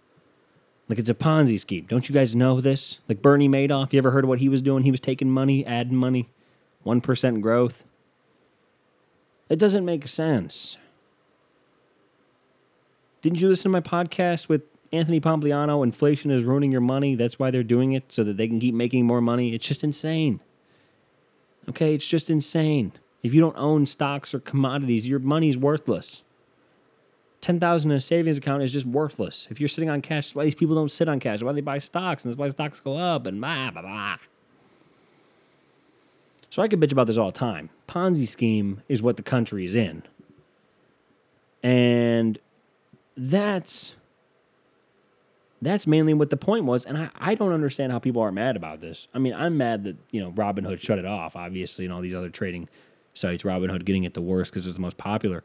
Like 0.88 1.00
it's 1.00 1.08
a 1.08 1.14
Ponzi 1.14 1.58
scheme. 1.58 1.86
Don't 1.88 2.08
you 2.08 2.12
guys 2.12 2.36
know 2.36 2.60
this? 2.60 2.98
Like 3.08 3.20
Bernie 3.20 3.48
Madoff, 3.48 3.92
you 3.92 3.98
ever 3.98 4.12
heard 4.12 4.24
of 4.24 4.28
what 4.28 4.38
he 4.38 4.48
was 4.48 4.62
doing? 4.62 4.84
He 4.84 4.92
was 4.92 5.00
taking 5.00 5.28
money, 5.28 5.66
adding 5.66 5.96
money, 5.96 6.28
1% 6.86 7.40
growth. 7.40 7.82
It 9.48 9.58
doesn't 9.58 9.84
make 9.84 10.06
sense. 10.06 10.76
Didn't 13.20 13.40
you 13.40 13.48
listen 13.48 13.72
to 13.72 13.80
my 13.80 13.80
podcast 13.80 14.48
with 14.48 14.62
Anthony 14.92 15.20
Pompliano? 15.20 15.82
Inflation 15.82 16.30
is 16.30 16.44
ruining 16.44 16.70
your 16.70 16.80
money. 16.80 17.16
That's 17.16 17.40
why 17.40 17.50
they're 17.50 17.64
doing 17.64 17.92
it, 17.92 18.04
so 18.12 18.22
that 18.22 18.36
they 18.36 18.46
can 18.46 18.60
keep 18.60 18.74
making 18.74 19.04
more 19.04 19.20
money. 19.20 19.52
It's 19.52 19.66
just 19.66 19.82
insane. 19.82 20.38
Okay, 21.68 21.92
it's 21.94 22.06
just 22.06 22.30
insane. 22.30 22.92
If 23.22 23.32
you 23.34 23.40
don't 23.40 23.56
own 23.56 23.86
stocks 23.86 24.34
or 24.34 24.40
commodities, 24.40 25.06
your 25.06 25.18
money's 25.18 25.56
worthless. 25.56 26.22
10,000 27.40 27.90
in 27.90 27.96
a 27.96 28.00
savings 28.00 28.38
account 28.38 28.62
is 28.62 28.72
just 28.72 28.86
worthless. 28.86 29.48
If 29.50 29.60
you're 29.60 29.68
sitting 29.68 29.90
on 29.90 30.00
cash, 30.00 30.26
that's 30.26 30.34
why 30.34 30.44
these 30.44 30.54
people 30.54 30.76
don't 30.76 30.90
sit 30.90 31.08
on 31.08 31.20
cash. 31.20 31.34
That's 31.34 31.44
why 31.44 31.52
they 31.52 31.60
buy 31.60 31.78
stocks, 31.78 32.24
and 32.24 32.32
that's 32.32 32.38
why 32.38 32.48
stocks 32.50 32.80
go 32.80 32.96
up 32.96 33.26
and 33.26 33.40
blah, 33.40 33.70
blah, 33.70 33.82
blah. 33.82 34.16
So 36.50 36.62
I 36.62 36.68
could 36.68 36.80
bitch 36.80 36.92
about 36.92 37.06
this 37.06 37.16
all 37.16 37.32
the 37.32 37.38
time. 37.38 37.70
Ponzi 37.88 38.28
scheme 38.28 38.82
is 38.88 39.02
what 39.02 39.16
the 39.16 39.22
country 39.22 39.64
is 39.64 39.74
in. 39.74 40.02
And 41.62 42.38
that's 43.16 43.94
that's 45.62 45.86
mainly 45.86 46.12
what 46.12 46.30
the 46.30 46.36
point 46.36 46.64
was. 46.64 46.84
And 46.84 46.98
I, 46.98 47.10
I 47.16 47.34
don't 47.36 47.52
understand 47.52 47.92
how 47.92 48.00
people 48.00 48.20
are 48.20 48.32
mad 48.32 48.56
about 48.56 48.80
this. 48.80 49.06
I 49.14 49.18
mean, 49.18 49.32
I'm 49.32 49.56
mad 49.56 49.84
that, 49.84 49.96
you 50.10 50.20
know, 50.20 50.32
Robinhood 50.32 50.80
shut 50.80 50.98
it 50.98 51.06
off, 51.06 51.36
obviously, 51.36 51.84
and 51.84 51.94
all 51.94 52.00
these 52.00 52.14
other 52.14 52.30
trading 52.30 52.68
sites, 53.14 53.42
Robinhood 53.42 53.84
getting 53.84 54.04
it 54.04 54.14
the 54.14 54.20
worst 54.20 54.52
because 54.52 54.66
it's 54.66 54.76
the 54.76 54.82
most 54.82 54.98
popular. 54.98 55.44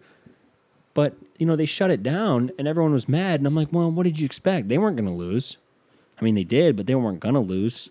But, 0.94 1.16
you 1.38 1.46
know, 1.46 1.56
they 1.56 1.66
shut 1.66 1.92
it 1.92 2.02
down 2.02 2.52
and 2.58 2.68
everyone 2.68 2.94
was 2.94 3.08
mad. 3.08 3.40
And 3.40 3.48
I'm 3.48 3.56
like, 3.56 3.72
well, 3.72 3.92
what 3.92 4.04
did 4.04 4.20
you 4.20 4.26
expect? 4.26 4.68
They 4.68 4.78
weren't 4.78 4.98
going 4.98 5.08
to 5.08 5.14
lose. 5.14 5.58
I 6.20 6.24
mean, 6.24 6.36
they 6.36 6.44
did, 6.44 6.76
but 6.76 6.88
they 6.88 6.96
weren't 6.96 7.20
going 7.20 7.36
to 7.36 7.40
lose. 7.40 7.90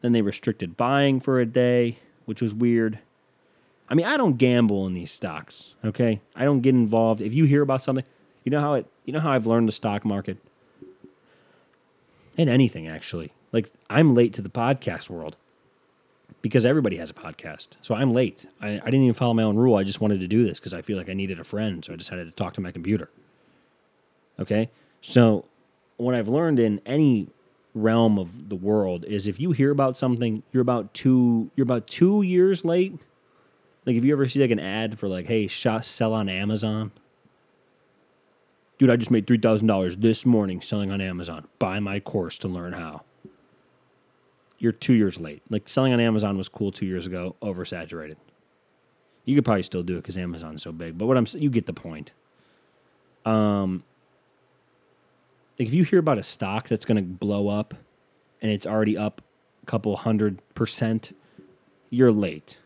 Then 0.00 0.12
they 0.12 0.22
restricted 0.22 0.76
buying 0.76 1.20
for 1.20 1.40
a 1.40 1.46
day, 1.46 1.98
which 2.26 2.40
was 2.40 2.54
weird. 2.54 3.00
I 3.88 3.94
mean, 3.94 4.06
I 4.06 4.16
don't 4.16 4.38
gamble 4.38 4.86
in 4.86 4.94
these 4.94 5.10
stocks, 5.10 5.74
okay? 5.84 6.20
I 6.36 6.44
don't 6.44 6.60
get 6.60 6.74
involved. 6.74 7.20
If 7.20 7.34
you 7.34 7.44
hear 7.44 7.62
about 7.62 7.82
something, 7.82 8.04
you 8.44 8.50
know 8.50 8.60
how 8.60 8.74
it 8.74 8.86
you 9.04 9.12
know 9.12 9.20
how 9.20 9.32
I've 9.32 9.46
learned 9.46 9.68
the 9.68 9.72
stock 9.72 10.04
market? 10.04 10.38
And 12.38 12.48
anything 12.48 12.86
actually. 12.86 13.32
Like 13.52 13.70
I'm 13.90 14.14
late 14.14 14.32
to 14.34 14.42
the 14.42 14.48
podcast 14.48 15.10
world 15.10 15.36
because 16.42 16.64
everybody 16.66 16.96
has 16.96 17.10
a 17.10 17.14
podcast. 17.14 17.68
So 17.82 17.94
I'm 17.94 18.12
late. 18.12 18.46
I, 18.60 18.68
I 18.68 18.84
didn't 18.84 19.02
even 19.02 19.14
follow 19.14 19.34
my 19.34 19.42
own 19.42 19.56
rule. 19.56 19.76
I 19.76 19.84
just 19.84 20.00
wanted 20.00 20.20
to 20.20 20.28
do 20.28 20.44
this 20.44 20.58
because 20.58 20.74
I 20.74 20.82
feel 20.82 20.96
like 20.96 21.08
I 21.08 21.14
needed 21.14 21.38
a 21.38 21.44
friend. 21.44 21.84
So 21.84 21.92
I 21.92 21.96
decided 21.96 22.24
to 22.26 22.30
talk 22.32 22.54
to 22.54 22.60
my 22.60 22.72
computer. 22.72 23.10
Okay. 24.38 24.70
So 25.00 25.44
what 25.96 26.14
I've 26.14 26.28
learned 26.28 26.58
in 26.58 26.80
any 26.86 27.28
realm 27.74 28.18
of 28.18 28.48
the 28.48 28.56
world 28.56 29.04
is 29.04 29.26
if 29.26 29.38
you 29.38 29.52
hear 29.52 29.70
about 29.70 29.96
something, 29.96 30.42
you're 30.52 30.62
about 30.62 30.92
two 30.94 31.50
you're 31.54 31.64
about 31.64 31.86
two 31.86 32.22
years 32.22 32.64
late. 32.64 32.98
Like 33.86 33.96
if 33.96 34.04
you 34.04 34.12
ever 34.12 34.28
see 34.28 34.40
like 34.40 34.50
an 34.50 34.60
ad 34.60 34.98
for 34.98 35.08
like, 35.08 35.26
hey, 35.26 35.46
shot 35.46 35.84
sell 35.84 36.12
on 36.12 36.28
Amazon. 36.28 36.92
Dude, 38.78 38.90
I 38.90 38.96
just 38.96 39.10
made 39.10 39.26
three 39.26 39.38
thousand 39.38 39.66
dollars 39.66 39.96
this 39.96 40.24
morning 40.24 40.60
selling 40.60 40.90
on 40.90 41.00
Amazon. 41.00 41.46
Buy 41.58 41.80
my 41.80 42.00
course 42.00 42.38
to 42.38 42.48
learn 42.48 42.72
how 42.72 43.02
you're 44.60 44.72
two 44.72 44.92
years 44.92 45.18
late. 45.18 45.42
Like 45.50 45.68
selling 45.68 45.92
on 45.92 45.98
Amazon 45.98 46.36
was 46.36 46.48
cool 46.48 46.70
two 46.70 46.86
years 46.86 47.06
ago, 47.06 47.34
oversaturated. 47.42 48.16
You 49.24 49.34
could 49.34 49.44
probably 49.44 49.64
still 49.64 49.82
do 49.82 49.94
it 49.94 50.02
because 50.02 50.16
Amazon's 50.16 50.62
so 50.62 50.70
big, 50.70 50.96
but 50.96 51.06
what 51.06 51.16
I'm 51.16 51.26
you 51.34 51.50
get 51.50 51.66
the 51.66 51.72
point. 51.72 52.12
Um, 53.24 53.82
like 55.58 55.68
if 55.68 55.74
you 55.74 55.84
hear 55.84 55.98
about 55.98 56.18
a 56.18 56.22
stock 56.22 56.68
that's 56.68 56.84
going 56.84 56.96
to 56.96 57.02
blow 57.02 57.48
up, 57.48 57.74
and 58.40 58.50
it's 58.50 58.66
already 58.66 58.96
up 58.96 59.22
a 59.62 59.66
couple 59.66 59.96
hundred 59.96 60.40
percent, 60.54 61.16
you're 61.88 62.12
late. 62.12 62.58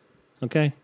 Okay, 0.43 0.75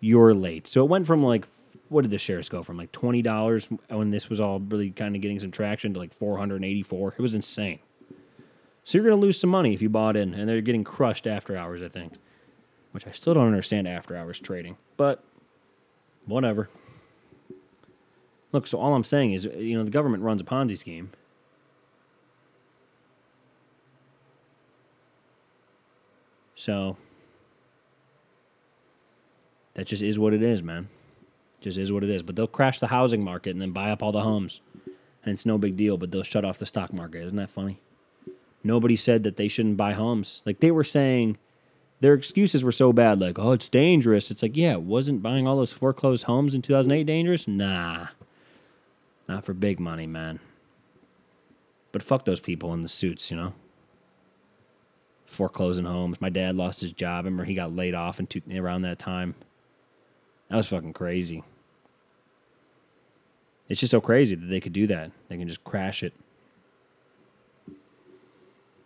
you're 0.00 0.34
late. 0.34 0.66
So 0.66 0.84
it 0.84 0.88
went 0.88 1.06
from 1.06 1.22
like 1.22 1.46
what 1.88 2.02
did 2.02 2.10
the 2.10 2.18
shares 2.18 2.48
go 2.48 2.62
from 2.62 2.76
like 2.76 2.90
twenty 2.92 3.22
dollars 3.22 3.68
when 3.88 4.10
this 4.10 4.28
was 4.28 4.40
all 4.40 4.58
really 4.58 4.90
kind 4.90 5.14
of 5.14 5.22
getting 5.22 5.38
some 5.38 5.50
traction 5.50 5.94
to 5.94 6.00
like 6.00 6.12
four 6.12 6.38
hundred 6.38 6.56
and 6.56 6.64
eighty 6.64 6.82
four. 6.82 7.14
It 7.16 7.22
was 7.22 7.34
insane. 7.34 7.78
So 8.84 8.98
you're 8.98 9.06
going 9.06 9.18
to 9.18 9.24
lose 9.24 9.38
some 9.38 9.50
money 9.50 9.72
if 9.74 9.80
you 9.80 9.88
bought 9.88 10.16
in, 10.16 10.34
and 10.34 10.48
they're 10.48 10.60
getting 10.60 10.84
crushed 10.84 11.26
after 11.26 11.56
hours, 11.56 11.82
I 11.82 11.88
think. 11.88 12.14
Which 12.90 13.06
I 13.06 13.12
still 13.12 13.32
don't 13.34 13.46
understand 13.46 13.88
after 13.88 14.16
hours 14.16 14.38
trading, 14.38 14.76
but 14.96 15.24
whatever. 16.26 16.68
Look, 18.52 18.66
so 18.66 18.78
all 18.78 18.94
I'm 18.94 19.04
saying 19.04 19.32
is, 19.32 19.44
you 19.44 19.78
know, 19.78 19.84
the 19.84 19.90
government 19.90 20.22
runs 20.22 20.42
a 20.42 20.44
Ponzi 20.44 20.76
scheme. 20.76 21.10
So 26.54 26.96
that 29.74 29.86
just 29.86 30.02
is 30.02 30.18
what 30.18 30.34
it 30.34 30.42
is, 30.42 30.62
man. 30.62 30.88
Just 31.60 31.78
is 31.78 31.90
what 31.90 32.04
it 32.04 32.10
is. 32.10 32.22
But 32.22 32.36
they'll 32.36 32.46
crash 32.46 32.78
the 32.78 32.88
housing 32.88 33.24
market 33.24 33.50
and 33.50 33.60
then 33.60 33.72
buy 33.72 33.90
up 33.90 34.02
all 34.02 34.12
the 34.12 34.20
homes. 34.20 34.60
And 35.24 35.32
it's 35.32 35.46
no 35.46 35.56
big 35.56 35.76
deal, 35.76 35.96
but 35.96 36.10
they'll 36.10 36.22
shut 36.22 36.44
off 36.44 36.58
the 36.58 36.66
stock 36.66 36.92
market. 36.92 37.24
Isn't 37.24 37.36
that 37.36 37.50
funny? 37.50 37.80
Nobody 38.64 38.96
said 38.96 39.24
that 39.24 39.36
they 39.36 39.48
shouldn't 39.48 39.76
buy 39.76 39.92
homes. 39.92 40.42
Like 40.44 40.60
they 40.60 40.70
were 40.70 40.84
saying, 40.84 41.38
their 42.00 42.14
excuses 42.14 42.64
were 42.64 42.72
so 42.72 42.92
bad. 42.92 43.20
Like, 43.20 43.38
oh, 43.38 43.52
it's 43.52 43.68
dangerous. 43.68 44.30
It's 44.30 44.42
like, 44.42 44.56
yeah, 44.56 44.76
wasn't 44.76 45.22
buying 45.22 45.46
all 45.46 45.56
those 45.56 45.72
foreclosed 45.72 46.24
homes 46.24 46.54
in 46.54 46.62
2008 46.62 47.04
dangerous? 47.04 47.46
Nah, 47.46 48.08
not 49.28 49.44
for 49.44 49.54
big 49.54 49.78
money, 49.78 50.06
man. 50.06 50.40
But 51.92 52.02
fuck 52.02 52.24
those 52.24 52.40
people 52.40 52.72
in 52.74 52.82
the 52.82 52.88
suits, 52.88 53.30
you 53.30 53.36
know. 53.36 53.54
Foreclosing 55.26 55.84
homes. 55.84 56.20
My 56.20 56.28
dad 56.28 56.56
lost 56.56 56.80
his 56.80 56.92
job. 56.92 57.24
Remember, 57.24 57.44
he 57.44 57.54
got 57.54 57.74
laid 57.74 57.94
off 57.94 58.18
in 58.18 58.26
two, 58.26 58.42
around 58.52 58.82
that 58.82 58.98
time. 58.98 59.34
That 60.48 60.56
was 60.56 60.66
fucking 60.66 60.92
crazy. 60.92 61.44
It's 63.68 63.80
just 63.80 63.92
so 63.92 64.00
crazy 64.00 64.34
that 64.34 64.46
they 64.46 64.60
could 64.60 64.72
do 64.72 64.86
that. 64.88 65.12
They 65.28 65.38
can 65.38 65.48
just 65.48 65.64
crash 65.64 66.02
it. 66.02 66.12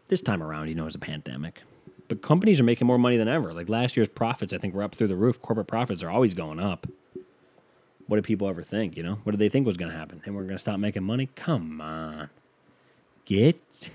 This 0.08 0.22
time 0.22 0.42
around, 0.42 0.68
you 0.68 0.74
know, 0.74 0.86
it's 0.86 0.94
a 0.94 1.00
pandemic. 1.00 1.62
But 2.08 2.22
companies 2.22 2.60
are 2.60 2.64
making 2.64 2.86
more 2.86 2.98
money 2.98 3.16
than 3.16 3.28
ever. 3.28 3.52
Like 3.52 3.68
last 3.68 3.96
year's 3.96 4.08
profits, 4.08 4.52
I 4.52 4.58
think 4.58 4.74
were 4.74 4.82
up 4.82 4.94
through 4.94 5.08
the 5.08 5.16
roof. 5.16 5.42
Corporate 5.42 5.66
profits 5.66 6.02
are 6.02 6.10
always 6.10 6.34
going 6.34 6.60
up. 6.60 6.86
What 8.06 8.16
did 8.16 8.24
people 8.24 8.48
ever 8.48 8.62
think, 8.62 8.96
you 8.96 9.02
know? 9.02 9.18
What 9.24 9.32
did 9.32 9.40
they 9.40 9.48
think 9.48 9.66
was 9.66 9.76
going 9.76 9.90
to 9.90 9.96
happen? 9.96 10.22
And 10.24 10.36
we're 10.36 10.42
going 10.42 10.54
to 10.54 10.60
stop 10.60 10.78
making 10.78 11.02
money? 11.02 11.28
Come 11.34 11.80
on. 11.80 12.30
Get 13.24 13.90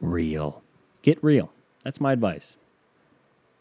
real. 0.00 0.62
Get 1.00 1.22
real. 1.24 1.52
That's 1.82 2.00
my 2.00 2.12
advice. 2.12 2.56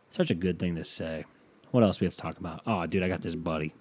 Such 0.09 0.29
a 0.29 0.35
good 0.35 0.59
thing 0.59 0.75
to 0.75 0.83
say. 0.83 1.23
What 1.71 1.83
else 1.83 2.01
we 2.01 2.05
have 2.05 2.15
to 2.15 2.21
talk 2.21 2.37
about? 2.37 2.61
Oh, 2.67 2.85
dude, 2.85 3.03
I 3.03 3.07
got 3.07 3.21
this 3.21 3.35
buddy. 3.35 3.73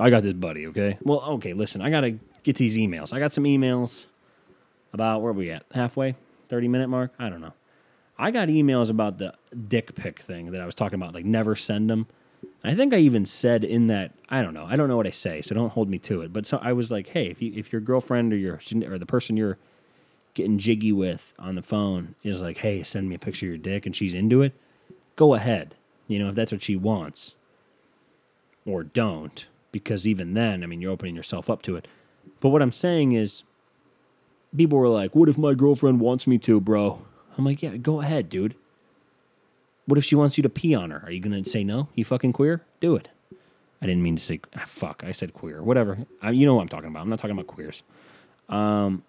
I 0.00 0.08
got 0.08 0.22
this 0.22 0.32
buddy, 0.32 0.66
okay? 0.68 0.96
Well, 1.02 1.20
okay, 1.32 1.52
listen, 1.52 1.82
I 1.82 1.90
got 1.90 2.02
to 2.02 2.18
get 2.42 2.56
these 2.56 2.76
emails. 2.76 3.12
I 3.12 3.18
got 3.18 3.32
some 3.32 3.44
emails 3.44 4.06
about 4.94 5.20
where 5.20 5.32
we 5.32 5.50
at? 5.50 5.64
Halfway? 5.72 6.14
30 6.48 6.68
minute 6.68 6.88
mark? 6.88 7.12
I 7.18 7.28
don't 7.28 7.40
know. 7.40 7.54
I 8.18 8.30
got 8.30 8.48
emails 8.48 8.90
about 8.90 9.18
the 9.18 9.34
dick 9.68 9.94
pic 9.94 10.20
thing 10.20 10.50
that 10.50 10.60
I 10.60 10.66
was 10.66 10.74
talking 10.74 10.96
about, 10.96 11.14
like 11.14 11.24
never 11.24 11.54
send 11.54 11.88
them. 11.88 12.06
I 12.64 12.74
think 12.74 12.92
I 12.92 12.98
even 12.98 13.26
said 13.26 13.64
in 13.64 13.86
that 13.86 14.12
I 14.28 14.42
don't 14.42 14.54
know. 14.54 14.66
I 14.68 14.76
don't 14.76 14.88
know 14.88 14.96
what 14.96 15.06
I 15.06 15.10
say, 15.10 15.40
so 15.42 15.54
don't 15.54 15.70
hold 15.70 15.88
me 15.88 15.98
to 16.00 16.22
it. 16.22 16.32
But 16.32 16.46
so 16.46 16.58
I 16.60 16.72
was 16.72 16.90
like, 16.90 17.08
hey, 17.08 17.26
if 17.26 17.40
you 17.40 17.52
if 17.54 17.72
your 17.72 17.80
girlfriend 17.80 18.32
or 18.32 18.36
your 18.36 18.60
or 18.86 18.98
the 18.98 19.06
person 19.06 19.36
you're 19.36 19.58
getting 20.34 20.58
jiggy 20.58 20.92
with 20.92 21.34
on 21.38 21.54
the 21.54 21.62
phone 21.62 22.14
is 22.22 22.40
like, 22.40 22.58
hey, 22.58 22.82
send 22.82 23.08
me 23.08 23.14
a 23.14 23.18
picture 23.18 23.46
of 23.46 23.50
your 23.50 23.58
dick, 23.58 23.86
and 23.86 23.94
she's 23.94 24.14
into 24.14 24.42
it, 24.42 24.54
go 25.16 25.34
ahead. 25.34 25.74
You 26.06 26.18
know, 26.18 26.28
if 26.28 26.34
that's 26.34 26.52
what 26.52 26.62
she 26.62 26.76
wants, 26.76 27.34
or 28.66 28.82
don't, 28.82 29.46
because 29.72 30.06
even 30.06 30.34
then, 30.34 30.62
I 30.62 30.66
mean, 30.66 30.80
you're 30.80 30.92
opening 30.92 31.16
yourself 31.16 31.48
up 31.50 31.62
to 31.62 31.76
it. 31.76 31.86
But 32.40 32.50
what 32.50 32.62
I'm 32.62 32.72
saying 32.72 33.12
is, 33.12 33.42
people 34.56 34.78
were 34.78 34.88
like, 34.88 35.14
what 35.14 35.28
if 35.28 35.38
my 35.38 35.54
girlfriend 35.54 36.00
wants 36.00 36.26
me 36.26 36.38
to, 36.38 36.60
bro? 36.60 37.02
I'm 37.36 37.44
like, 37.44 37.62
yeah, 37.62 37.76
go 37.76 38.00
ahead, 38.00 38.28
dude. 38.28 38.54
What 39.86 39.98
if 39.98 40.04
she 40.04 40.14
wants 40.14 40.36
you 40.36 40.42
to 40.42 40.48
pee 40.48 40.74
on 40.74 40.90
her? 40.90 41.02
Are 41.04 41.10
you 41.10 41.20
to 41.20 41.48
say 41.48 41.64
no? 41.64 41.88
You 41.94 42.04
fucking 42.04 42.32
queer? 42.32 42.62
Do 42.80 42.96
it. 42.96 43.08
I 43.80 43.86
didn't 43.86 44.02
mean 44.02 44.16
to 44.16 44.22
say 44.22 44.40
ah, 44.56 44.64
fuck. 44.66 45.02
I 45.04 45.12
said 45.12 45.32
queer. 45.32 45.62
Whatever. 45.62 45.98
I, 46.20 46.30
you 46.30 46.46
know 46.46 46.54
what 46.54 46.62
I'm 46.62 46.68
talking 46.68 46.88
about. 46.88 47.00
I'm 47.00 47.08
not 47.08 47.18
talking 47.18 47.32
about 47.32 47.46
queers. 47.46 47.82
Um, 48.48 49.04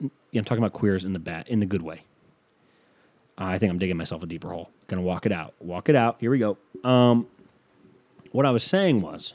yeah, 0.00 0.40
I'm 0.40 0.44
talking 0.44 0.62
about 0.62 0.72
queers 0.72 1.04
in 1.04 1.12
the 1.12 1.18
bad, 1.18 1.46
in 1.48 1.60
the 1.60 1.66
good 1.66 1.82
way. 1.82 2.02
I 3.38 3.58
think 3.58 3.70
I'm 3.70 3.78
digging 3.78 3.96
myself 3.96 4.22
a 4.22 4.26
deeper 4.26 4.50
hole. 4.50 4.70
Gonna 4.86 5.02
walk 5.02 5.26
it 5.26 5.32
out. 5.32 5.54
Walk 5.60 5.88
it 5.88 5.96
out. 5.96 6.16
Here 6.20 6.30
we 6.30 6.38
go. 6.38 6.58
Um, 6.82 7.26
what 8.32 8.44
I 8.46 8.50
was 8.50 8.64
saying 8.64 9.00
was, 9.00 9.34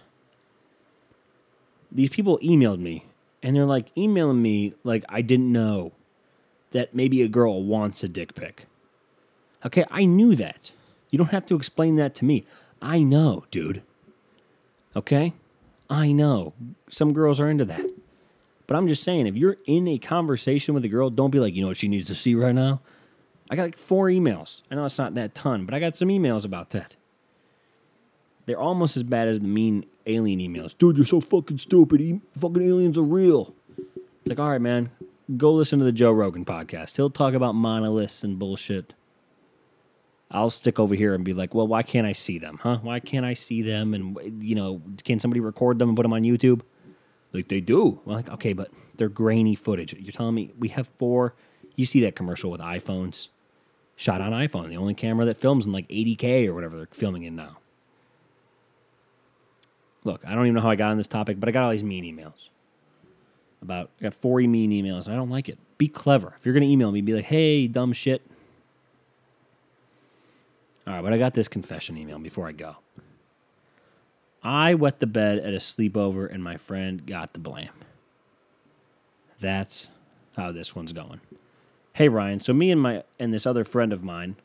these 1.91 2.10
people 2.10 2.38
emailed 2.43 2.80
me, 2.80 3.06
and 3.41 3.56
they're 3.56 3.65
like 3.65 3.95
emailing 3.97 4.41
me 4.41 4.73
like 4.84 5.04
I 5.10 5.21
didn't 5.21 5.52
know 5.52 5.93
that 6.71 6.93
maybe 6.93 7.21
a 7.21 7.28
girl 7.28 7.63
wants 7.63 8.04
a 8.04 8.08
dick 8.08 8.36
pic. 8.36 8.65
Okay, 9.65 9.86
I 9.89 10.06
knew 10.06 10.36
that. 10.36 10.71
You 11.10 11.17
don't 11.17 11.32
have 11.32 11.45
to 11.47 11.56
explain 11.56 11.95
that 11.97 12.15
to 12.15 12.25
me. 12.25 12.45
I 12.82 13.02
know, 13.02 13.45
dude. 13.52 13.82
Okay? 14.95 15.34
I 15.89 16.12
know. 16.12 16.54
Some 16.89 17.13
girls 17.13 17.39
are 17.39 17.49
into 17.49 17.65
that. 17.65 17.86
But 18.67 18.78
I'm 18.78 18.88
just 18.88 19.04
saying, 19.04 19.25
if 19.25 19.36
you're 19.36 19.58
in 19.65 19.88
a 19.88 19.97
conversation 19.97 20.73
with 20.73 20.86
a 20.86 20.89
girl, 20.89 21.10
don't 21.10 21.32
be 21.32 21.39
like, 21.39 21.56
you 21.56 21.62
know 21.62 21.69
what 21.69 21.78
she 21.78 21.88
needs 21.88 22.08
to 22.08 22.15
see 22.15 22.36
right 22.36 22.54
now? 22.54 22.82
I 23.49 23.56
got 23.56 23.63
like 23.63 23.78
four 23.78 24.06
emails. 24.08 24.62
I 24.69 24.75
know 24.75 24.86
it's 24.86 24.99
not 24.99 25.15
that 25.15 25.34
ton, 25.34 25.65
but 25.65 25.73
I 25.73 25.80
got 25.80 25.97
some 25.97 26.10
emails 26.10 26.45
about 26.45 26.69
that. 26.69 26.95
They're 28.45 28.60
almost 28.60 28.95
as 28.95 29.04
bad 29.04 29.28
as 29.28 29.39
the 29.39 29.47
mean 29.47 29.86
alien 30.10 30.39
emails. 30.39 30.78
Dude, 30.78 30.98
you're 30.98 31.06
so 31.06 31.22
fucking 31.22 31.60
stupid. 31.60 32.22
Fucking 32.38 32.62
aliens 32.62 32.98
are 32.98 33.04
real. 33.04 33.54
It's 33.78 34.28
like, 34.28 34.39
all 34.39 34.50
right, 34.50 34.62
man, 34.62 34.91
go 35.38 35.54
listen 35.54 35.80
to 35.80 35.86
the 35.86 35.91
Joe 35.91 36.12
Rogan 36.12 36.45
podcast. 36.45 36.95
He'll 36.95 37.10
talk 37.10 37.34
about 37.34 37.56
monoliths 37.56 38.24
and 38.24 38.38
bullshit. 38.39 38.93
I'll 40.32 40.50
stick 40.52 40.80
over 40.80 40.93
here 40.93 41.15
and 41.15 41.24
be 41.24 41.34
like, 41.34 41.56
well, 41.56 41.67
why 41.67 41.82
can't 41.82 42.06
I 42.06 42.12
see 42.12 42.38
them, 42.38 42.60
huh? 42.62 42.80
Why 42.82 43.00
can't 43.00 43.26
I 43.26 43.34
see 43.34 43.62
them? 43.62 43.93
And, 43.93 44.43
you 44.43 44.56
know, 44.56 44.82
can 45.04 45.19
somebody 45.19 45.39
record 45.39 45.80
them 45.80 45.89
and 45.89 45.95
put 45.95 46.04
them 46.04 46.13
on 46.13 46.24
YouTube? 46.24 46.62
Like, 47.34 47.48
they 47.48 47.62
do. 47.62 48.00
I'm 48.06 48.13
like, 48.13 48.30
okay, 48.30 48.54
but 48.54 48.69
they're 48.98 49.10
grainy 49.10 49.56
footage. 49.56 49.93
You're 49.93 50.12
telling 50.12 50.36
me 50.36 50.52
we 50.58 50.69
have 50.69 50.88
four. 51.00 51.34
You 51.76 51.86
see 51.86 52.02
that 52.02 52.15
commercial 52.15 52.52
with 52.52 52.62
iPhones? 52.62 53.30
Shot 53.95 54.22
on 54.22 54.32
iPhone, 54.32 54.69
the 54.69 54.78
only 54.78 54.93
camera 54.93 55.26
that 55.26 55.38
films 55.38 55.65
in 55.65 55.72
like 55.72 55.88
80K 55.89 56.48
or 56.48 56.54
whatever 56.54 56.78
they're 56.78 56.88
filming 56.91 57.24
in 57.24 57.36
now. 57.36 57.58
Look, 60.03 60.21
I 60.25 60.33
don't 60.33 60.45
even 60.45 60.55
know 60.55 60.62
how 60.62 60.69
I 60.69 60.75
got 60.75 60.91
on 60.91 60.97
this 60.97 61.07
topic, 61.07 61.39
but 61.39 61.49
I 61.49 61.51
got 61.51 61.63
all 61.65 61.71
these 61.71 61.83
mean 61.83 62.03
emails 62.03 62.49
about 63.62 63.89
I 63.99 64.03
got 64.03 64.13
40 64.13 64.47
mean 64.47 64.71
emails. 64.71 65.05
and 65.05 65.13
I 65.13 65.17
don't 65.17 65.29
like 65.29 65.49
it. 65.49 65.57
Be 65.77 65.88
clever. 65.88 66.33
If 66.38 66.45
you're 66.45 66.53
gonna 66.53 66.65
email 66.65 66.91
me, 66.91 67.01
be 67.01 67.13
like, 67.13 67.25
hey, 67.25 67.67
dumb 67.67 67.93
shit. 67.93 68.21
All 70.88 70.93
right, 70.93 71.03
but 71.03 71.13
I 71.13 71.17
got 71.17 71.33
this 71.33 71.47
confession 71.47 71.97
email 71.97 72.19
before 72.19 72.47
I 72.47 72.51
go. 72.51 72.77
I 74.41 74.73
wet 74.73 74.99
the 74.99 75.07
bed 75.07 75.39
at 75.39 75.53
a 75.53 75.57
sleepover 75.57 76.31
and 76.33 76.43
my 76.43 76.57
friend 76.57 77.05
got 77.05 77.33
the 77.33 77.39
blame. 77.39 77.69
That's 79.39 79.89
how 80.35 80.51
this 80.51 80.75
one's 80.75 80.93
going. 80.93 81.19
Hey 81.93 82.07
Ryan, 82.07 82.39
so 82.39 82.53
me 82.53 82.71
and 82.71 82.81
my 82.81 83.03
and 83.19 83.33
this 83.33 83.45
other 83.45 83.65
friend 83.65 83.91
of 83.91 84.03
mine, 84.03 84.38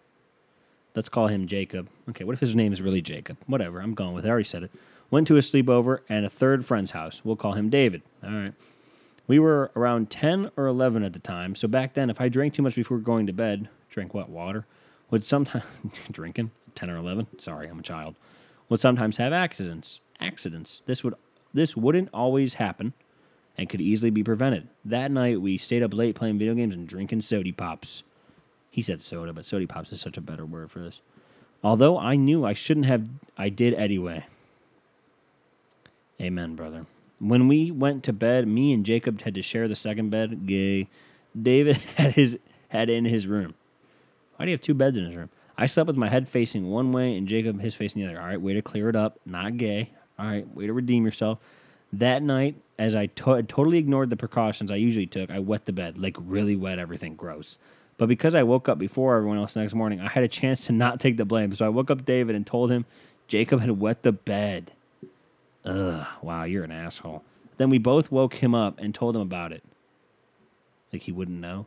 let's 0.96 1.08
call 1.08 1.28
him 1.28 1.46
Jacob. 1.46 1.88
Okay, 2.10 2.24
what 2.24 2.32
if 2.32 2.40
his 2.40 2.54
name 2.54 2.72
is 2.72 2.82
really 2.82 3.00
Jacob? 3.00 3.36
Whatever, 3.46 3.80
I'm 3.80 3.94
going 3.94 4.14
with 4.14 4.24
it. 4.24 4.28
I 4.28 4.32
already 4.32 4.44
said 4.44 4.64
it. 4.64 4.70
Went 5.14 5.28
to 5.28 5.36
a 5.36 5.42
sleepover 5.42 6.00
and 6.08 6.26
a 6.26 6.28
third 6.28 6.66
friend's 6.66 6.90
house. 6.90 7.20
We'll 7.22 7.36
call 7.36 7.52
him 7.52 7.70
David. 7.70 8.02
All 8.24 8.32
right. 8.32 8.52
We 9.28 9.38
were 9.38 9.70
around 9.76 10.10
10 10.10 10.50
or 10.56 10.66
11 10.66 11.04
at 11.04 11.12
the 11.12 11.20
time, 11.20 11.54
so 11.54 11.68
back 11.68 11.94
then, 11.94 12.10
if 12.10 12.20
I 12.20 12.28
drank 12.28 12.52
too 12.52 12.62
much 12.62 12.74
before 12.74 12.98
going 12.98 13.28
to 13.28 13.32
bed, 13.32 13.68
drink 13.88 14.12
what, 14.12 14.28
water, 14.28 14.66
would 15.12 15.24
sometimes, 15.24 15.66
drinking, 16.10 16.50
10 16.74 16.90
or 16.90 16.96
11, 16.96 17.28
sorry, 17.38 17.68
I'm 17.68 17.78
a 17.78 17.82
child, 17.82 18.16
would 18.68 18.80
sometimes 18.80 19.18
have 19.18 19.32
accidents. 19.32 20.00
Accidents. 20.18 20.80
This 20.86 21.04
would 21.04 21.14
this 21.52 21.76
wouldn't 21.76 22.08
always 22.12 22.54
happen 22.54 22.92
and 23.56 23.68
could 23.68 23.80
easily 23.80 24.10
be 24.10 24.24
prevented. 24.24 24.66
That 24.84 25.12
night, 25.12 25.40
we 25.40 25.58
stayed 25.58 25.84
up 25.84 25.94
late 25.94 26.16
playing 26.16 26.40
video 26.40 26.54
games 26.54 26.74
and 26.74 26.88
drinking 26.88 27.20
sody 27.20 27.52
pops. 27.52 28.02
He 28.72 28.82
said 28.82 29.00
soda, 29.00 29.32
but 29.32 29.46
sody 29.46 29.68
pops 29.68 29.92
is 29.92 30.00
such 30.00 30.16
a 30.16 30.20
better 30.20 30.44
word 30.44 30.72
for 30.72 30.80
this. 30.80 31.00
Although 31.62 32.00
I 32.00 32.16
knew 32.16 32.44
I 32.44 32.52
shouldn't 32.52 32.86
have, 32.86 33.06
I 33.38 33.48
did 33.48 33.74
anyway. 33.74 34.24
Amen, 36.24 36.56
brother. 36.56 36.86
When 37.18 37.48
we 37.48 37.70
went 37.70 38.02
to 38.04 38.12
bed, 38.12 38.48
me 38.48 38.72
and 38.72 38.84
Jacob 38.84 39.20
had 39.22 39.34
to 39.34 39.42
share 39.42 39.68
the 39.68 39.76
second 39.76 40.08
bed. 40.08 40.46
Gay. 40.46 40.88
David 41.40 41.76
had 41.96 42.12
his 42.14 42.38
had 42.68 42.88
in 42.88 43.04
his 43.04 43.26
room. 43.26 43.54
Why 44.36 44.46
do 44.46 44.50
you 44.50 44.54
have 44.56 44.62
two 44.62 44.74
beds 44.74 44.96
in 44.96 45.04
his 45.04 45.14
room? 45.14 45.28
I 45.56 45.66
slept 45.66 45.86
with 45.86 45.96
my 45.96 46.08
head 46.08 46.28
facing 46.28 46.70
one 46.70 46.92
way 46.92 47.14
and 47.16 47.28
Jacob 47.28 47.60
his 47.60 47.74
facing 47.74 48.02
the 48.02 48.08
other. 48.08 48.20
All 48.20 48.26
right, 48.26 48.40
way 48.40 48.54
to 48.54 48.62
clear 48.62 48.88
it 48.88 48.96
up. 48.96 49.20
Not 49.26 49.58
gay. 49.58 49.90
All 50.18 50.26
right, 50.26 50.48
way 50.54 50.66
to 50.66 50.72
redeem 50.72 51.04
yourself. 51.04 51.38
That 51.92 52.22
night, 52.22 52.56
as 52.78 52.94
I 52.94 53.06
to- 53.06 53.42
totally 53.42 53.78
ignored 53.78 54.10
the 54.10 54.16
precautions 54.16 54.70
I 54.70 54.76
usually 54.76 55.06
took, 55.06 55.30
I 55.30 55.38
wet 55.38 55.66
the 55.66 55.72
bed, 55.72 55.98
like 55.98 56.16
really 56.18 56.56
wet, 56.56 56.78
everything 56.78 57.14
gross. 57.14 57.58
But 57.98 58.08
because 58.08 58.34
I 58.34 58.42
woke 58.42 58.68
up 58.68 58.78
before 58.78 59.14
everyone 59.14 59.38
else 59.38 59.54
the 59.54 59.60
next 59.60 59.74
morning, 59.74 60.00
I 60.00 60.08
had 60.08 60.24
a 60.24 60.28
chance 60.28 60.66
to 60.66 60.72
not 60.72 60.98
take 60.98 61.16
the 61.16 61.24
blame. 61.24 61.54
So 61.54 61.66
I 61.66 61.68
woke 61.68 61.90
up 61.90 62.04
David 62.04 62.34
and 62.34 62.44
told 62.46 62.70
him 62.70 62.86
Jacob 63.28 63.60
had 63.60 63.78
wet 63.78 64.02
the 64.02 64.12
bed. 64.12 64.72
Ugh, 65.64 66.06
wow, 66.22 66.44
you're 66.44 66.64
an 66.64 66.70
asshole. 66.70 67.22
Then 67.56 67.70
we 67.70 67.78
both 67.78 68.10
woke 68.10 68.34
him 68.34 68.54
up 68.54 68.78
and 68.78 68.94
told 68.94 69.16
him 69.16 69.22
about 69.22 69.52
it. 69.52 69.62
Like 70.92 71.02
he 71.02 71.12
wouldn't 71.12 71.40
know. 71.40 71.66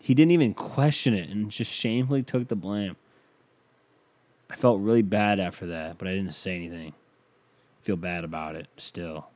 He 0.00 0.14
didn't 0.14 0.32
even 0.32 0.54
question 0.54 1.14
it 1.14 1.28
and 1.28 1.50
just 1.50 1.70
shamefully 1.70 2.22
took 2.22 2.48
the 2.48 2.56
blame. 2.56 2.96
I 4.50 4.56
felt 4.56 4.80
really 4.80 5.02
bad 5.02 5.40
after 5.40 5.66
that, 5.66 5.98
but 5.98 6.08
I 6.08 6.14
didn't 6.14 6.34
say 6.34 6.54
anything. 6.56 6.92
I 6.92 7.84
feel 7.84 7.96
bad 7.96 8.24
about 8.24 8.54
it 8.54 8.68
still. 8.76 9.28